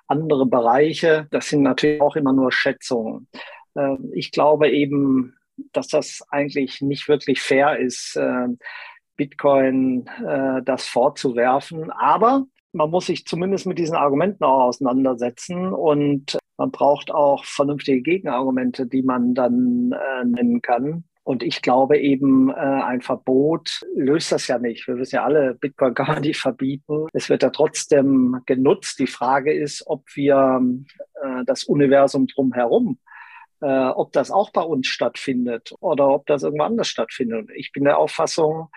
andere 0.08 0.46
Bereiche. 0.46 1.28
Das 1.32 1.50
sind 1.50 1.64
natürlich 1.64 2.02
auch 2.02 2.16
immer 2.16 2.34
nur 2.34 2.52
Schätzungen. 2.52 3.28
Ähm, 3.76 4.12
ich 4.14 4.32
glaube 4.32 4.70
eben, 4.70 5.36
dass 5.74 5.88
das 5.88 6.24
eigentlich 6.30 6.82
nicht 6.82 7.08
wirklich 7.08 7.42
fair 7.42 7.78
ist, 7.78 8.18
ähm, 8.20 8.58
Bitcoin 9.18 10.08
äh, 10.26 10.62
das 10.64 10.88
vorzuwerfen. 10.88 11.92
Aber 11.92 12.46
man 12.74 12.90
muss 12.90 13.08
sich 13.08 13.26
zumindest 13.26 13.66
mit 13.68 13.78
diesen 13.78 13.96
Argumenten 13.96 14.44
auch 14.44 14.64
auseinandersetzen 14.64 15.74
und 15.74 16.38
man 16.58 16.72
braucht 16.72 17.12
auch 17.12 17.44
vernünftige 17.46 18.02
Gegenargumente, 18.02 18.86
die 18.86 19.04
man 19.04 19.34
dann 19.34 19.94
äh, 19.94 20.26
nennen 20.26 20.62
kann. 20.62 21.04
Und 21.24 21.44
ich 21.44 21.62
glaube 21.62 22.00
eben, 22.00 22.50
äh, 22.50 22.54
ein 22.54 23.02
Verbot 23.02 23.82
löst 23.96 24.32
das 24.32 24.48
ja 24.48 24.58
nicht. 24.58 24.88
Wir 24.88 24.98
wissen 24.98 25.16
ja 25.16 25.24
alle, 25.24 25.56
Bitcoin 25.56 25.94
kann 25.94 26.08
man 26.08 26.22
nicht 26.22 26.40
verbieten. 26.40 27.08
Es 27.14 27.30
wird 27.30 27.44
ja 27.44 27.52
trotzdem 27.52 28.42
genutzt. 28.46 29.00
Die 29.00 29.08
Frage 29.08 29.54
ist, 29.54 29.84
ob 29.86 30.04
wir 30.16 30.62
äh, 31.22 31.44
das 31.46 31.64
Universum 31.64 32.28
drumherum 32.28 32.98
äh, 33.62 33.88
ob 33.90 34.12
das 34.12 34.32
auch 34.32 34.52
bei 34.52 34.62
uns 34.62 34.88
stattfindet 34.88 35.74
oder 35.80 36.10
ob 36.10 36.26
das 36.28 36.44
irgendwo 36.44 36.64
anders 36.64 36.88
stattfindet. 36.88 37.50
Ich 37.56 37.72
bin 37.72 37.84
der 37.84 37.98
Auffassung, 37.98 38.70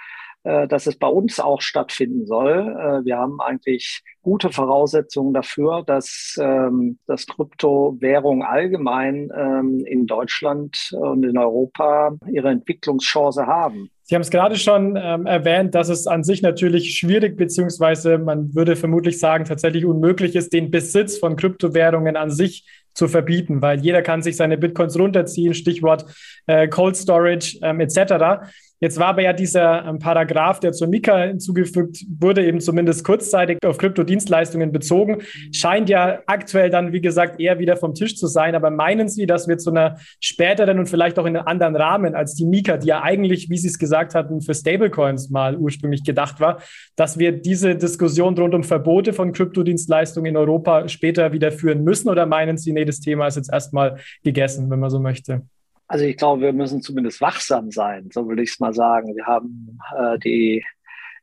äh, 0.44 0.68
dass 0.68 0.86
es 0.86 0.96
bei 0.96 1.06
uns 1.06 1.40
auch 1.40 1.62
stattfinden 1.62 2.26
soll. 2.26 2.50
Äh, 2.50 3.04
wir 3.06 3.16
haben 3.16 3.40
eigentlich 3.40 4.02
gute 4.20 4.50
Voraussetzungen 4.50 5.32
dafür, 5.32 5.82
dass, 5.86 6.38
ähm, 6.38 6.98
dass 7.06 7.26
Kryptowährungen 7.26 8.42
allgemein 8.42 9.30
ähm, 9.34 9.82
in 9.86 10.06
Deutschland 10.06 10.90
und 10.92 11.24
in 11.24 11.38
Europa 11.38 12.14
ihre 12.30 12.50
Entwicklungschance 12.50 13.46
haben. 13.46 13.88
Sie 14.02 14.14
haben 14.14 14.20
es 14.20 14.30
gerade 14.30 14.56
schon 14.56 14.98
ähm, 15.02 15.24
erwähnt, 15.24 15.74
dass 15.74 15.88
es 15.88 16.06
an 16.06 16.24
sich 16.24 16.42
natürlich 16.42 16.98
schwierig, 16.98 17.38
beziehungsweise 17.38 18.18
man 18.18 18.54
würde 18.54 18.76
vermutlich 18.76 19.18
sagen, 19.18 19.46
tatsächlich 19.46 19.86
unmöglich 19.86 20.36
ist, 20.36 20.52
den 20.52 20.70
Besitz 20.70 21.16
von 21.16 21.36
Kryptowährungen 21.36 22.16
an 22.16 22.30
sich 22.30 22.66
zu 22.94 23.08
verbieten, 23.08 23.60
weil 23.60 23.80
jeder 23.80 24.02
kann 24.02 24.22
sich 24.22 24.36
seine 24.36 24.56
Bitcoins 24.56 24.98
runterziehen, 24.98 25.54
Stichwort 25.54 26.04
äh, 26.46 26.68
Cold 26.68 26.96
Storage 26.96 27.58
ähm, 27.62 27.80
etc. 27.80 28.46
Jetzt 28.84 29.00
war 29.00 29.06
aber 29.06 29.22
ja 29.22 29.32
dieser 29.32 29.86
ähm, 29.86 29.98
Paragraph, 29.98 30.60
der 30.60 30.72
zur 30.72 30.88
Mika 30.88 31.16
hinzugefügt 31.16 32.04
wurde, 32.20 32.44
eben 32.44 32.60
zumindest 32.60 33.02
kurzzeitig 33.02 33.56
auf 33.64 33.78
Kryptodienstleistungen 33.78 34.72
bezogen, 34.72 35.22
scheint 35.52 35.88
ja 35.88 36.18
aktuell 36.26 36.68
dann, 36.68 36.92
wie 36.92 37.00
gesagt, 37.00 37.40
eher 37.40 37.58
wieder 37.58 37.78
vom 37.78 37.94
Tisch 37.94 38.14
zu 38.14 38.26
sein. 38.26 38.54
Aber 38.54 38.70
meinen 38.70 39.08
Sie, 39.08 39.24
dass 39.24 39.48
wir 39.48 39.56
zu 39.56 39.70
einer 39.70 39.96
späteren 40.20 40.78
und 40.78 40.86
vielleicht 40.86 41.18
auch 41.18 41.24
in 41.24 41.34
einem 41.34 41.46
anderen 41.46 41.76
Rahmen 41.76 42.14
als 42.14 42.34
die 42.34 42.44
Mika, 42.44 42.76
die 42.76 42.88
ja 42.88 43.02
eigentlich, 43.02 43.48
wie 43.48 43.56
Sie 43.56 43.68
es 43.68 43.78
gesagt 43.78 44.14
hatten, 44.14 44.42
für 44.42 44.52
Stablecoins 44.52 45.30
mal 45.30 45.56
ursprünglich 45.56 46.04
gedacht 46.04 46.38
war, 46.40 46.58
dass 46.94 47.18
wir 47.18 47.32
diese 47.32 47.76
Diskussion 47.76 48.36
rund 48.36 48.54
um 48.54 48.64
Verbote 48.64 49.14
von 49.14 49.32
Kryptodienstleistungen 49.32 50.32
in 50.32 50.36
Europa 50.36 50.88
später 50.88 51.32
wieder 51.32 51.52
führen 51.52 51.84
müssen? 51.84 52.10
Oder 52.10 52.26
meinen 52.26 52.58
Sie, 52.58 52.74
nee, 52.74 52.84
das 52.84 53.00
Thema 53.00 53.28
ist 53.28 53.36
jetzt 53.36 53.50
erstmal 53.50 53.96
gegessen, 54.22 54.68
wenn 54.68 54.80
man 54.80 54.90
so 54.90 55.00
möchte? 55.00 55.40
Also 55.86 56.04
ich 56.04 56.16
glaube, 56.16 56.42
wir 56.42 56.52
müssen 56.52 56.80
zumindest 56.80 57.20
wachsam 57.20 57.70
sein, 57.70 58.08
so 58.12 58.26
will 58.28 58.40
ich 58.40 58.52
es 58.52 58.60
mal 58.60 58.72
sagen. 58.72 59.14
Wir 59.14 59.26
haben 59.26 59.78
äh, 59.96 60.18
die, 60.18 60.64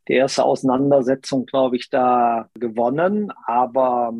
die 0.07 0.13
erste 0.13 0.43
Auseinandersetzung, 0.43 1.45
glaube 1.45 1.77
ich, 1.77 1.89
da 1.89 2.49
gewonnen, 2.53 3.31
aber 3.47 4.13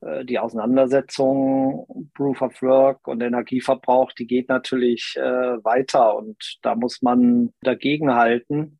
äh, 0.00 0.24
die 0.24 0.38
Auseinandersetzung 0.38 2.10
Proof 2.14 2.42
of 2.42 2.62
Work 2.62 3.08
und 3.08 3.20
Energieverbrauch, 3.20 4.12
die 4.12 4.26
geht 4.26 4.48
natürlich 4.48 5.16
äh, 5.16 5.22
weiter 5.64 6.16
und 6.16 6.58
da 6.62 6.74
muss 6.74 7.02
man 7.02 7.52
dagegenhalten. 7.62 8.78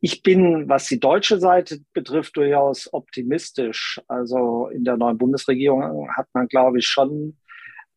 Ich 0.00 0.22
bin, 0.22 0.68
was 0.68 0.86
die 0.86 1.00
deutsche 1.00 1.40
Seite 1.40 1.78
betrifft, 1.92 2.36
durchaus 2.36 2.92
optimistisch. 2.92 4.00
Also 4.06 4.68
in 4.68 4.84
der 4.84 4.96
neuen 4.96 5.18
Bundesregierung 5.18 6.08
hat 6.14 6.28
man, 6.34 6.46
glaube 6.46 6.78
ich, 6.78 6.86
schon 6.86 7.36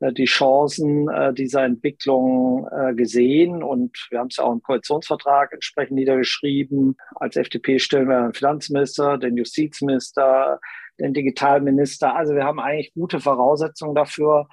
die 0.10 0.26
Chancen 0.26 1.08
äh, 1.10 1.34
dieser 1.34 1.64
Entwicklung 1.64 2.68
äh, 2.72 2.94
gesehen 2.96 3.62
und 3.62 4.08
wir 4.10 4.20
haben 4.20 4.28
es 4.28 4.38
ja 4.38 4.46
auch 4.46 4.54
im 4.54 4.64
Koalitionsvertrag 4.64 5.54
entsprechend 5.54 5.96
niedergeschrieben. 5.96 6.98
Als 7.16 7.36
FDP 7.36 7.78
stellen 7.78 8.10
wir 8.10 8.22
den 8.22 8.34
Finanzminister, 8.34 9.18
den 9.20 9.38
Justizminister, 9.38 10.60
den 11.00 11.14
Digitalminister. 11.14 12.16
Also 12.16 12.34
wir 12.34 12.44
haben 12.44 12.60
eigentlich 12.60 12.94
gute 12.94 13.20
Voraussetzungen 13.20 13.94
dafür, 13.94 14.48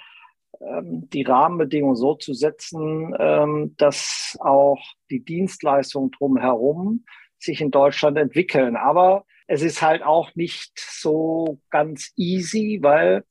ähm, 0.60 1.08
die 1.10 1.22
Rahmenbedingungen 1.22 1.96
so 1.96 2.14
zu 2.14 2.34
setzen, 2.34 3.14
ähm, 3.18 3.74
dass 3.78 4.36
auch 4.40 4.82
die 5.10 5.24
Dienstleistungen 5.24 6.10
drumherum 6.10 7.04
sich 7.38 7.60
in 7.60 7.70
Deutschland 7.70 8.18
entwickeln. 8.18 8.76
Aber 8.76 9.24
es 9.46 9.62
ist 9.62 9.80
halt 9.80 10.02
auch 10.02 10.34
nicht 10.34 10.72
so 10.76 11.60
ganz 11.70 12.12
easy, 12.16 12.80
weil 12.82 13.24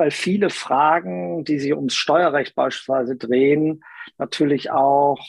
weil 0.00 0.10
viele 0.10 0.48
Fragen, 0.48 1.44
die 1.44 1.58
sich 1.58 1.74
ums 1.74 1.94
Steuerrecht 1.94 2.54
beispielsweise 2.54 3.16
drehen, 3.16 3.84
natürlich 4.16 4.70
auch 4.70 5.24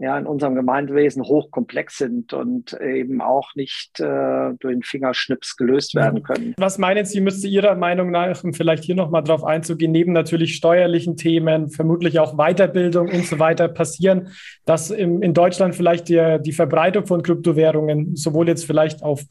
ja, 0.00 0.18
in 0.18 0.26
unserem 0.26 0.54
Gemeindewesen 0.54 1.22
hochkomplex 1.22 1.98
sind 1.98 2.32
und 2.32 2.72
eben 2.80 3.20
auch 3.20 3.54
nicht 3.54 4.00
äh, 4.00 4.54
durch 4.58 4.74
den 4.74 4.82
Fingerschnips 4.82 5.58
gelöst 5.58 5.94
werden 5.94 6.22
können. 6.22 6.54
Was 6.56 6.78
meinen 6.78 7.04
Sie, 7.04 7.20
müsste 7.20 7.48
Ihrer 7.48 7.74
Meinung 7.74 8.10
nach, 8.10 8.42
um 8.42 8.54
vielleicht 8.54 8.82
hier 8.82 8.94
nochmal 8.94 9.22
drauf 9.22 9.44
einzugehen, 9.44 9.92
neben 9.92 10.12
natürlich 10.12 10.56
steuerlichen 10.56 11.18
Themen, 11.18 11.68
vermutlich 11.68 12.18
auch 12.18 12.38
Weiterbildung 12.38 13.08
und 13.08 13.26
so 13.26 13.38
weiter 13.38 13.68
passieren, 13.68 14.28
dass 14.64 14.90
im, 14.90 15.20
in 15.20 15.34
Deutschland 15.34 15.74
vielleicht 15.74 16.08
die, 16.08 16.38
die 16.40 16.52
Verbreitung 16.52 17.06
von 17.06 17.22
Kryptowährungen 17.22 18.16
sowohl 18.16 18.48
jetzt 18.48 18.64
vielleicht 18.64 19.02
auf, 19.02 19.24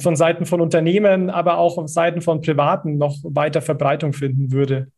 von 0.00 0.16
Seiten 0.16 0.46
von 0.46 0.62
Unternehmen, 0.62 1.28
aber 1.28 1.58
auch 1.58 1.76
auf 1.76 1.88
Seiten 1.88 2.22
von 2.22 2.40
Privaten 2.40 2.96
noch 2.96 3.16
weiter 3.22 3.60
Verbreitung 3.60 4.14
finden 4.14 4.50
würde? 4.50 4.88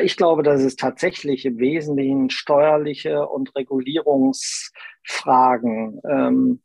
Ich 0.00 0.16
glaube, 0.16 0.42
dass 0.42 0.62
es 0.62 0.76
tatsächlich 0.76 1.44
im 1.44 1.58
Wesentlichen 1.58 2.30
steuerliche 2.30 3.28
und 3.28 3.54
Regulierungsfragen. 3.54 6.00
Ähm, 6.08 6.62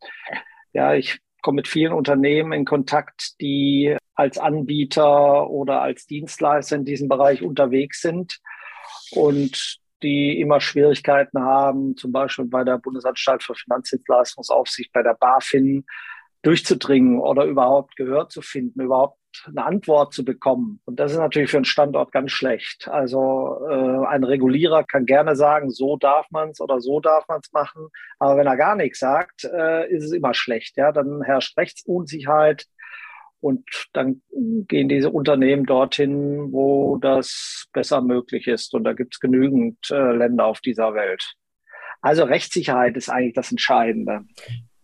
ja, 0.72 0.94
ich 0.94 1.20
komme 1.42 1.58
mit 1.58 1.68
vielen 1.68 1.92
Unternehmen 1.92 2.54
in 2.54 2.64
Kontakt, 2.64 3.42
die 3.42 3.98
als 4.16 4.38
Anbieter 4.38 5.50
oder 5.50 5.82
als 5.82 6.06
Dienstleister 6.06 6.78
in 6.78 6.86
diesem 6.86 7.10
Bereich 7.10 7.42
unterwegs 7.42 8.00
sind 8.02 8.40
und 9.12 9.80
die 10.04 10.40
immer 10.40 10.62
Schwierigkeiten 10.62 11.42
haben, 11.42 11.98
zum 11.98 12.12
Beispiel 12.12 12.46
bei 12.46 12.64
der 12.64 12.78
Bundesanstalt 12.78 13.44
für 13.44 13.56
Finanzdienstleistungsaufsicht, 13.56 14.94
bei 14.94 15.04
der 15.04 15.16
BaFin 15.16 15.86
durchzudringen 16.44 17.20
oder 17.20 17.46
überhaupt 17.46 17.96
Gehör 17.96 18.30
zu 18.30 18.42
finden, 18.42 18.82
überhaupt 18.82 19.18
eine 19.46 19.66
Antwort 19.66 20.14
zu 20.14 20.24
bekommen. 20.26 20.80
Und 20.86 21.00
das 21.00 21.12
ist 21.12 21.18
natürlich 21.18 21.52
für 21.52 21.58
einen 21.58 21.66
Standort 21.66 22.12
ganz 22.12 22.32
schlecht. 22.32 22.88
Also 22.88 23.60
äh, 23.70 24.06
ein 24.08 24.24
Regulierer 24.24 24.84
kann 24.84 25.06
gerne 25.06 25.36
sagen, 25.36 25.70
so 25.70 25.98
darf 25.98 26.26
man 26.32 26.50
es 26.50 26.62
oder 26.62 26.80
so 26.82 27.00
darf 27.00 27.28
man 27.28 27.42
es 27.44 27.52
machen. 27.52 27.88
Aber 28.20 28.38
wenn 28.38 28.48
er 28.48 28.58
gar 28.58 28.76
nichts 28.76 29.00
sagt, 29.00 29.44
äh, 29.44 29.90
ist 29.90 30.04
es 30.04 30.12
immer 30.12 30.34
schlecht. 30.34 30.78
Ja, 30.78 30.92
dann 30.92 31.22
herrscht 31.22 31.58
Rechtsunsicherheit. 31.58 32.66
Und 33.40 33.90
dann 33.94 34.22
gehen 34.32 34.90
diese 34.90 35.12
Unternehmen 35.12 35.66
dorthin, 35.66 36.52
wo 36.52 36.98
das 36.98 37.68
besser 37.72 38.02
möglich 38.02 38.48
ist. 38.48 38.74
Und 38.74 38.84
da 38.84 38.94
gibt 38.94 39.14
es 39.14 39.20
genügend 39.20 39.78
äh, 39.92 40.12
Länder 40.14 40.46
auf 40.46 40.60
dieser 40.60 40.94
Welt. 40.96 41.36
Also 42.02 42.24
Rechtssicherheit 42.24 42.96
ist 42.98 43.10
eigentlich 43.10 43.36
das 43.36 43.52
Entscheidende. 43.52 44.22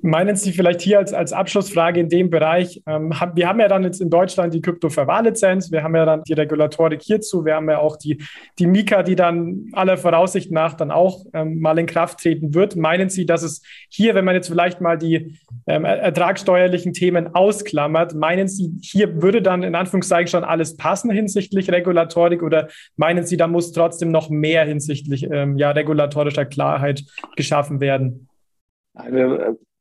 Meinen 0.06 0.36
Sie 0.36 0.52
vielleicht 0.52 0.82
hier 0.82 1.00
als, 1.00 1.14
als 1.14 1.32
Abschlussfrage 1.32 1.98
in 1.98 2.10
dem 2.10 2.30
Bereich, 2.30 2.84
ähm, 2.86 3.14
wir 3.36 3.48
haben 3.48 3.62
ja 3.62 3.70
dann 3.70 3.84
jetzt 3.84 4.02
in 4.02 4.10
Deutschland 4.10 4.54
die 4.54 4.60
Krypto-Verwahrlizenz, 4.60 5.72
wir 5.72 5.82
haben 5.82 5.96
ja 5.96 6.04
dann 6.04 6.24
die 6.24 6.34
Regulatorik 6.34 7.02
hierzu, 7.02 7.46
wir 7.46 7.56
haben 7.56 7.70
ja 7.70 7.78
auch 7.78 7.96
die, 7.96 8.22
die 8.60 8.68
Mika, 8.68 9.02
die 9.02 9.16
dann 9.16 9.70
aller 9.72 9.96
Voraussicht 9.96 10.52
nach 10.52 10.74
dann 10.74 10.92
auch 10.92 11.24
ähm, 11.34 11.62
mal 11.62 11.80
in 11.80 11.86
Kraft 11.86 12.20
treten 12.20 12.54
wird. 12.54 12.76
Meinen 12.76 13.08
Sie, 13.08 13.26
dass 13.26 13.44
es 13.44 13.62
hier, 13.88 14.14
wenn 14.14 14.26
man 14.26 14.36
jetzt 14.36 14.50
vielleicht 14.50 14.82
mal 14.82 14.98
die 14.98 15.40
ähm, 15.68 15.86
ertragssteuerlichen 15.86 16.92
Themen 16.92 17.34
ausklammert, 17.34 18.14
meinen 18.14 18.50
Sie, 18.50 18.74
hier 18.82 19.22
würde 19.22 19.42
dann 19.42 19.64
in 19.64 19.74
Anführungszeichen 19.74 20.28
schon 20.28 20.44
alles 20.44 20.76
passen 20.76 21.12
hinsichtlich 21.12 21.72
Regulatorik 21.72 22.44
oder 22.44 22.68
meinen 22.98 23.26
Sie, 23.26 23.38
da 23.38 23.48
muss 23.48 23.72
trotzdem 23.72 24.12
noch 24.12 24.30
mehr 24.30 24.66
hinsichtlich 24.66 25.32
ähm, 25.32 25.58
ja, 25.58 25.72
regulatorischer 25.72 26.44
Klarheit 26.44 27.06
geschaffen 27.38 27.80
werden? 27.80 28.28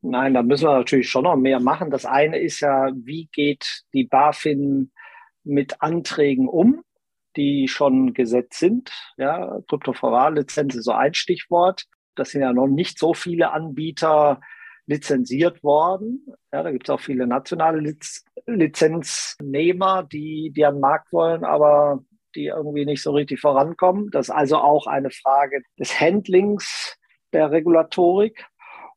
Nein, 0.03 0.35
da 0.35 0.43
müssen 0.43 0.67
wir 0.67 0.79
natürlich 0.79 1.09
schon 1.09 1.25
noch 1.25 1.37
mehr 1.37 1.61
machen. 1.61 1.91
Das 1.91 2.05
eine 2.05 2.39
ist 2.39 2.61
ja, 2.61 2.91
wie 2.95 3.29
geht 3.33 3.85
die 3.95 4.05
BaFin 4.05 4.91
mit 5.45 5.81
Anträgen 5.81 6.49
um, 6.49 6.83
die 7.37 7.69
schon 7.69 8.13
gesetzt 8.13 8.59
sind? 8.59 8.91
Ja, 9.17 9.61
Kryptoverwahrlizenz 9.69 10.75
ist 10.75 10.85
so 10.85 10.93
ein 10.93 11.15
Stichwort. 11.15 11.85
Das 12.17 12.31
sind 12.31 12.43
ja 12.43 12.53
noch 12.53 12.67
nicht 12.67 12.99
so 12.99 13.15
viele 13.15 13.53
Anbieter 13.53 14.41
lizenziert 14.87 15.63
worden. 15.63 16.27
Ja, 16.53 16.65
da 16.65 16.73
gibt 16.73 16.89
es 16.89 16.91
auch 16.91 17.01
viele 17.01 17.29
nationale 17.29 17.79
Liz 17.79 18.25
Lizenznehmer, 18.47 20.03
die, 20.03 20.53
die 20.55 20.65
an 20.65 20.75
den 20.75 20.81
Markt 20.81 21.13
wollen, 21.13 21.45
aber 21.45 22.05
die 22.35 22.47
irgendwie 22.47 22.85
nicht 22.85 23.03
so 23.03 23.13
richtig 23.13 23.41
vorankommen. 23.41 24.11
Das 24.11 24.29
ist 24.29 24.35
also 24.35 24.57
auch 24.57 24.89
eine 24.89 25.11
Frage 25.11 25.63
des 25.79 26.01
Handlings 26.01 26.97
der 27.33 27.51
Regulatorik. 27.51 28.45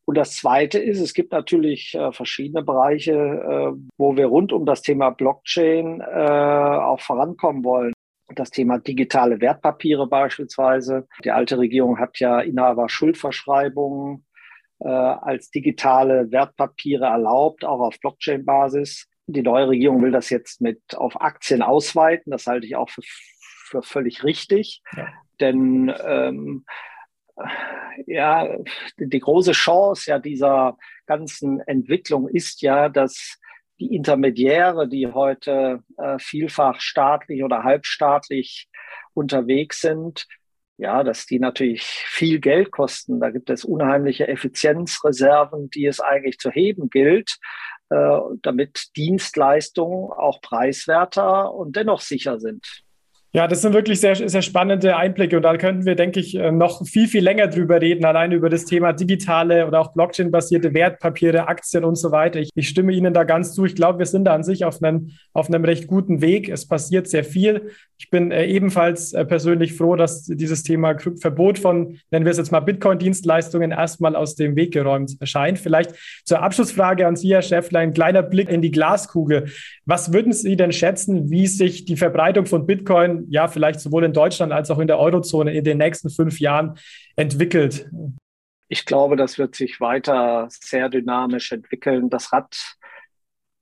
Und 0.05 0.15
das 0.15 0.35
Zweite 0.35 0.77
ist, 0.77 0.99
es 0.99 1.13
gibt 1.13 1.31
natürlich 1.31 1.95
äh, 1.95 2.11
verschiedene 2.11 2.63
Bereiche, 2.63 3.13
äh, 3.13 3.73
wo 3.97 4.15
wir 4.15 4.27
rund 4.27 4.53
um 4.53 4.65
das 4.65 4.83
Thema 4.83 5.09
Blockchain 5.09 5.99
äh, 6.01 6.03
auch 6.03 7.01
vorankommen 7.01 7.63
wollen. 7.63 7.93
Das 8.35 8.51
Thema 8.51 8.79
digitale 8.79 9.41
Wertpapiere 9.41 10.07
beispielsweise. 10.07 11.07
Die 11.23 11.31
alte 11.31 11.57
Regierung 11.57 11.99
hat 11.99 12.19
ja 12.19 12.39
Inhaber-Schuldverschreibungen 12.39 14.25
äh, 14.79 14.87
als 14.87 15.49
digitale 15.49 16.31
Wertpapiere 16.31 17.05
erlaubt, 17.05 17.65
auch 17.65 17.79
auf 17.79 17.99
Blockchain-Basis. 17.99 19.07
Die 19.27 19.41
neue 19.41 19.69
Regierung 19.69 20.03
will 20.03 20.11
das 20.11 20.29
jetzt 20.29 20.61
mit 20.61 20.81
auf 20.95 21.19
Aktien 21.19 21.63
ausweiten. 21.63 22.31
Das 22.31 22.45
halte 22.45 22.67
ich 22.67 22.75
auch 22.75 22.89
für, 22.89 23.01
für 23.03 23.81
völlig 23.81 24.23
richtig. 24.23 24.81
Ja. 24.95 25.07
Denn 25.39 25.91
ähm, 26.05 26.65
ja, 28.05 28.57
die 28.97 29.19
große 29.19 29.51
Chance 29.51 30.11
ja 30.11 30.19
dieser 30.19 30.77
ganzen 31.05 31.59
Entwicklung 31.61 32.27
ist 32.27 32.61
ja, 32.61 32.89
dass 32.89 33.37
die 33.79 33.93
Intermediäre, 33.93 34.87
die 34.87 35.07
heute 35.07 35.83
äh, 35.97 36.17
vielfach 36.19 36.79
staatlich 36.79 37.43
oder 37.43 37.63
halbstaatlich 37.63 38.69
unterwegs 39.13 39.81
sind, 39.81 40.27
ja, 40.77 41.03
dass 41.03 41.25
die 41.25 41.39
natürlich 41.39 41.83
viel 41.83 42.39
Geld 42.39 42.71
kosten. 42.71 43.19
Da 43.19 43.29
gibt 43.29 43.49
es 43.49 43.65
unheimliche 43.65 44.27
Effizienzreserven, 44.27 45.69
die 45.69 45.85
es 45.85 45.99
eigentlich 45.99 46.37
zu 46.37 46.51
heben 46.51 46.89
gilt, 46.89 47.37
äh, 47.89 48.19
damit 48.41 48.95
Dienstleistungen 48.95 50.11
auch 50.11 50.41
preiswerter 50.41 51.53
und 51.53 51.75
dennoch 51.75 52.01
sicher 52.01 52.39
sind. 52.39 52.84
Ja, 53.35 53.49
das 53.49 53.61
sind 53.61 53.73
wirklich 53.73 53.99
sehr, 53.99 54.15
sehr 54.15 54.41
spannende 54.41 54.95
Einblicke 54.95 55.35
und 55.35 55.43
da 55.43 55.57
könnten 55.57 55.85
wir, 55.85 55.95
denke 55.95 56.21
ich, 56.21 56.35
äh, 56.35 56.53
noch 56.53 56.87
viel, 56.87 57.05
viel 57.09 57.21
länger 57.21 57.47
drüber 57.49 57.81
reden, 57.81 58.05
alleine 58.05 58.33
über 58.33 58.49
das 58.49 58.63
Thema 58.63 58.93
digitale 58.93 59.67
oder 59.67 59.81
auch 59.81 59.91
Blockchain-basierte 59.91 60.73
Wertpapiere, 60.73 61.49
Aktien 61.49 61.83
und 61.83 61.97
so 61.97 62.11
weiter. 62.13 62.39
Ich, 62.39 62.51
ich, 62.55 62.69
stimme 62.69 62.93
Ihnen 62.93 63.13
da 63.13 63.25
ganz 63.25 63.53
zu. 63.53 63.65
Ich 63.65 63.75
glaube, 63.75 63.99
wir 63.99 64.05
sind 64.05 64.23
da 64.23 64.33
an 64.33 64.45
sich 64.45 64.63
auf 64.63 64.81
einem, 64.81 65.11
auf 65.33 65.49
einem 65.49 65.65
recht 65.65 65.87
guten 65.87 66.21
Weg. 66.21 66.47
Es 66.47 66.65
passiert 66.65 67.09
sehr 67.09 67.25
viel. 67.25 67.71
Ich 67.97 68.09
bin 68.09 68.31
äh, 68.31 68.45
ebenfalls 68.45 69.11
äh, 69.11 69.25
persönlich 69.25 69.73
froh, 69.73 69.97
dass 69.97 70.23
dieses 70.23 70.63
Thema 70.63 70.95
Verbot 70.97 71.59
von, 71.59 71.97
nennen 72.11 72.23
wir 72.23 72.31
es 72.31 72.37
jetzt 72.37 72.53
mal 72.53 72.61
Bitcoin-Dienstleistungen, 72.61 73.71
erstmal 73.71 74.15
aus 74.15 74.35
dem 74.35 74.55
Weg 74.55 74.71
geräumt 74.71 75.17
erscheint. 75.19 75.59
Vielleicht 75.59 75.93
zur 76.23 76.41
Abschlussfrage 76.41 77.05
an 77.05 77.17
Sie, 77.17 77.33
Herr 77.33 77.41
Schäffler, 77.41 77.79
ein 77.79 77.93
kleiner 77.93 78.23
Blick 78.23 78.47
in 78.47 78.61
die 78.61 78.71
Glaskugel. 78.71 79.49
Was 79.83 80.13
würden 80.13 80.31
Sie 80.31 80.55
denn 80.55 80.71
schätzen, 80.71 81.29
wie 81.29 81.47
sich 81.47 81.83
die 81.83 81.97
Verbreitung 81.97 82.45
von 82.45 82.65
Bitcoin 82.65 83.24
ja 83.29 83.47
vielleicht 83.47 83.79
sowohl 83.79 84.03
in 84.05 84.13
Deutschland 84.13 84.51
als 84.51 84.71
auch 84.71 84.79
in 84.79 84.87
der 84.87 84.99
Eurozone 84.99 85.53
in 85.53 85.63
den 85.63 85.77
nächsten 85.77 86.09
fünf 86.09 86.39
Jahren 86.39 86.77
entwickelt? 87.15 87.89
Ich 88.67 88.85
glaube, 88.85 89.15
das 89.15 89.37
wird 89.37 89.55
sich 89.55 89.79
weiter 89.79 90.47
sehr 90.49 90.89
dynamisch 90.89 91.51
entwickeln. 91.51 92.09
Das 92.09 92.33
Rad 92.33 92.77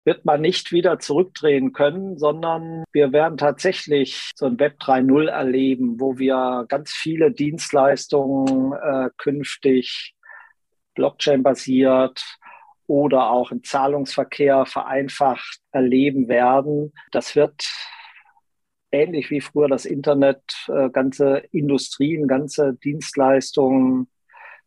wird 0.05 0.25
man 0.25 0.41
nicht 0.41 0.71
wieder 0.71 0.99
zurückdrehen 0.99 1.71
können, 1.71 2.17
sondern 2.17 2.83
wir 2.91 3.11
werden 3.13 3.37
tatsächlich 3.37 4.31
so 4.35 4.45
ein 4.45 4.59
Web 4.59 4.77
3.0 4.79 5.29
erleben, 5.29 5.99
wo 5.99 6.17
wir 6.17 6.65
ganz 6.67 6.91
viele 6.91 7.31
Dienstleistungen 7.31 8.73
äh, 8.73 9.09
künftig 9.17 10.13
Blockchain-basiert 10.95 12.21
oder 12.87 13.29
auch 13.29 13.51
im 13.51 13.63
Zahlungsverkehr 13.63 14.65
vereinfacht 14.65 15.59
erleben 15.71 16.27
werden. 16.27 16.93
Das 17.11 17.35
wird 17.35 17.63
ähnlich 18.93 19.29
wie 19.31 19.41
früher 19.41 19.67
das 19.67 19.85
Internet 19.85 20.41
äh, 20.67 20.89
ganze 20.89 21.43
Industrien, 21.51 22.27
ganze 22.27 22.75
Dienstleistungen 22.75 24.07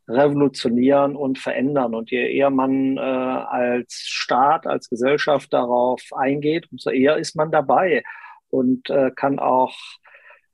revolutionieren 0.08 1.16
und 1.16 1.38
verändern. 1.38 1.94
Und 1.94 2.10
je 2.10 2.30
eher 2.30 2.50
man 2.50 2.96
äh, 2.96 3.00
als 3.00 3.94
Staat, 3.94 4.66
als 4.66 4.88
Gesellschaft 4.88 5.52
darauf 5.52 6.02
eingeht, 6.12 6.70
umso 6.70 6.90
eher 6.90 7.16
ist 7.16 7.36
man 7.36 7.50
dabei 7.50 8.02
und 8.50 8.90
äh, 8.90 9.10
kann 9.14 9.38
auch 9.38 9.74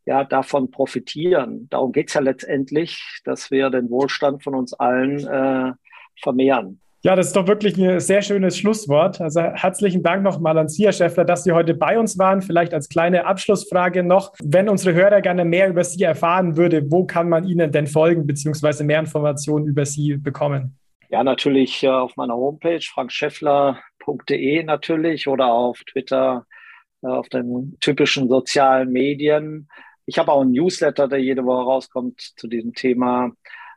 ja, 0.04 0.24
davon 0.24 0.70
profitieren. 0.70 1.68
Darum 1.70 1.92
geht's 1.92 2.14
ja 2.14 2.20
letztendlich, 2.20 3.20
dass 3.24 3.50
wir 3.50 3.70
den 3.70 3.88
Wohlstand 3.90 4.42
von 4.42 4.54
uns 4.54 4.74
allen 4.74 5.26
äh, 5.26 5.72
vermehren. 6.20 6.81
Ja, 7.04 7.16
das 7.16 7.28
ist 7.28 7.36
doch 7.36 7.48
wirklich 7.48 7.76
ein 7.76 7.98
sehr 7.98 8.22
schönes 8.22 8.56
Schlusswort. 8.56 9.20
Also 9.20 9.40
herzlichen 9.40 10.04
Dank 10.04 10.22
nochmal 10.22 10.56
an 10.56 10.68
Sie, 10.68 10.84
Herr 10.84 10.92
Schäffler, 10.92 11.24
dass 11.24 11.42
Sie 11.42 11.50
heute 11.50 11.74
bei 11.74 11.98
uns 11.98 12.16
waren. 12.16 12.42
Vielleicht 12.42 12.72
als 12.72 12.88
kleine 12.88 13.26
Abschlussfrage 13.26 14.04
noch, 14.04 14.34
wenn 14.40 14.68
unsere 14.68 14.94
Hörer 14.94 15.20
gerne 15.20 15.44
mehr 15.44 15.68
über 15.68 15.82
Sie 15.82 16.00
erfahren 16.04 16.56
würde, 16.56 16.92
wo 16.92 17.04
kann 17.04 17.28
man 17.28 17.44
Ihnen 17.44 17.72
denn 17.72 17.88
folgen, 17.88 18.24
beziehungsweise 18.24 18.84
mehr 18.84 19.00
Informationen 19.00 19.66
über 19.66 19.84
Sie 19.84 20.16
bekommen? 20.16 20.78
Ja, 21.08 21.24
natürlich 21.24 21.82
äh, 21.82 21.88
auf 21.88 22.16
meiner 22.16 22.36
Homepage 22.36 22.80
frankscheffler.de 22.80 24.62
natürlich 24.62 25.26
oder 25.26 25.52
auf 25.52 25.82
Twitter, 25.82 26.46
äh, 27.02 27.08
auf 27.08 27.28
den 27.28 27.76
typischen 27.80 28.28
sozialen 28.28 28.92
Medien. 28.92 29.68
Ich 30.06 30.20
habe 30.20 30.30
auch 30.30 30.42
einen 30.42 30.52
Newsletter, 30.52 31.08
der 31.08 31.18
jede 31.18 31.44
Woche 31.44 31.64
rauskommt 31.64 32.20
zu 32.36 32.46
diesem 32.46 32.74
Thema. 32.74 33.32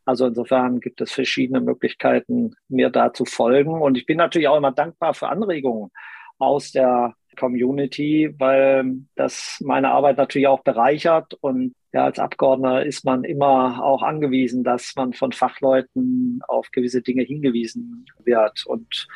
Also 0.05 0.27
insofern 0.27 0.79
gibt 0.79 1.01
es 1.01 1.11
verschiedene 1.11 1.61
Möglichkeiten, 1.61 2.55
mir 2.69 2.89
da 2.89 3.13
zu 3.13 3.25
folgen. 3.25 3.81
Und 3.81 3.97
ich 3.97 4.05
bin 4.05 4.17
natürlich 4.17 4.47
auch 4.47 4.57
immer 4.57 4.71
dankbar 4.71 5.13
für 5.13 5.29
Anregungen 5.29 5.91
aus 6.37 6.71
der 6.71 7.15
Community, 7.35 8.33
weil 8.37 8.99
das 9.15 9.61
meine 9.63 9.91
Arbeit 9.91 10.17
natürlich 10.17 10.47
auch 10.47 10.61
bereichert. 10.61 11.33
Und 11.33 11.73
ja, 11.91 12.05
als 12.05 12.19
Abgeordneter 12.19 12.85
ist 12.85 13.03
man 13.05 13.23
immer 13.23 13.83
auch 13.83 14.03
angewiesen, 14.03 14.63
dass 14.63 14.93
man 14.95 15.13
von 15.13 15.31
Fachleuten 15.31 16.41
auf 16.47 16.69
gewisse 16.71 17.01
Dinge 17.01 17.23
hingewiesen 17.23 18.05
wird. 18.23 18.65
Und 18.65 19.07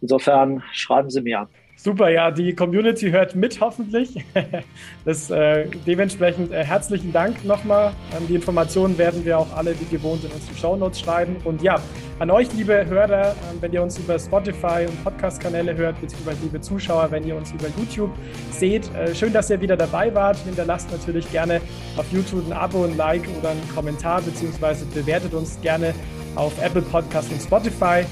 insofern 0.00 0.62
schreiben 0.72 1.10
Sie 1.10 1.22
mir. 1.22 1.48
Super, 1.80 2.08
ja, 2.08 2.32
die 2.32 2.56
Community 2.56 3.10
hört 3.12 3.36
mit 3.36 3.60
hoffentlich. 3.60 4.24
Das, 5.04 5.30
äh, 5.30 5.66
dementsprechend 5.86 6.52
äh, 6.52 6.64
herzlichen 6.64 7.12
Dank 7.12 7.44
nochmal. 7.44 7.92
Ähm, 8.16 8.26
die 8.28 8.34
Informationen 8.34 8.98
werden 8.98 9.24
wir 9.24 9.38
auch 9.38 9.56
alle 9.56 9.78
wie 9.78 9.84
gewohnt 9.84 10.24
in 10.24 10.30
unseren 10.30 10.56
Shownotes 10.56 11.00
schreiben. 11.00 11.36
Und 11.44 11.62
ja, 11.62 11.80
an 12.18 12.30
euch, 12.30 12.52
liebe 12.52 12.84
Hörer, 12.84 13.30
äh, 13.30 13.34
wenn 13.60 13.72
ihr 13.72 13.82
uns 13.82 13.96
über 13.98 14.18
Spotify 14.18 14.86
und 14.86 15.04
Podcast-Kanäle 15.04 15.76
hört, 15.76 16.00
beziehungsweise 16.00 16.42
liebe 16.42 16.60
Zuschauer, 16.60 17.10
wenn 17.10 17.24
ihr 17.24 17.36
uns 17.36 17.52
über 17.52 17.68
YouTube 17.78 18.10
seht, 18.50 18.92
äh, 18.94 19.14
schön, 19.14 19.32
dass 19.32 19.48
ihr 19.48 19.60
wieder 19.60 19.76
dabei 19.76 20.12
wart. 20.14 20.36
Hinterlasst 20.38 20.90
natürlich 20.90 21.30
gerne 21.30 21.60
auf 21.96 22.06
YouTube 22.12 22.44
ein 22.46 22.52
Abo, 22.52 22.84
ein 22.84 22.96
Like 22.96 23.22
oder 23.38 23.50
einen 23.50 23.68
Kommentar, 23.72 24.20
beziehungsweise 24.20 24.84
bewertet 24.86 25.32
uns 25.32 25.60
gerne 25.60 25.94
auf 26.34 26.52
Apple 26.60 26.82
Podcast 26.82 27.30
und 27.32 27.40
Spotify. 27.40 28.04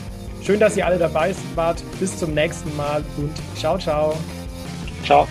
Schön, 0.47 0.61
dass 0.61 0.77
ihr 0.77 0.87
alle 0.87 0.97
dabei 0.97 1.35
wart. 1.57 1.83
Bis 1.99 2.17
zum 2.17 2.33
nächsten 2.33 2.75
Mal 2.77 3.03
und 3.17 3.33
ciao, 3.57 3.77
ciao. 3.79 4.17
Ciao. 5.05 5.27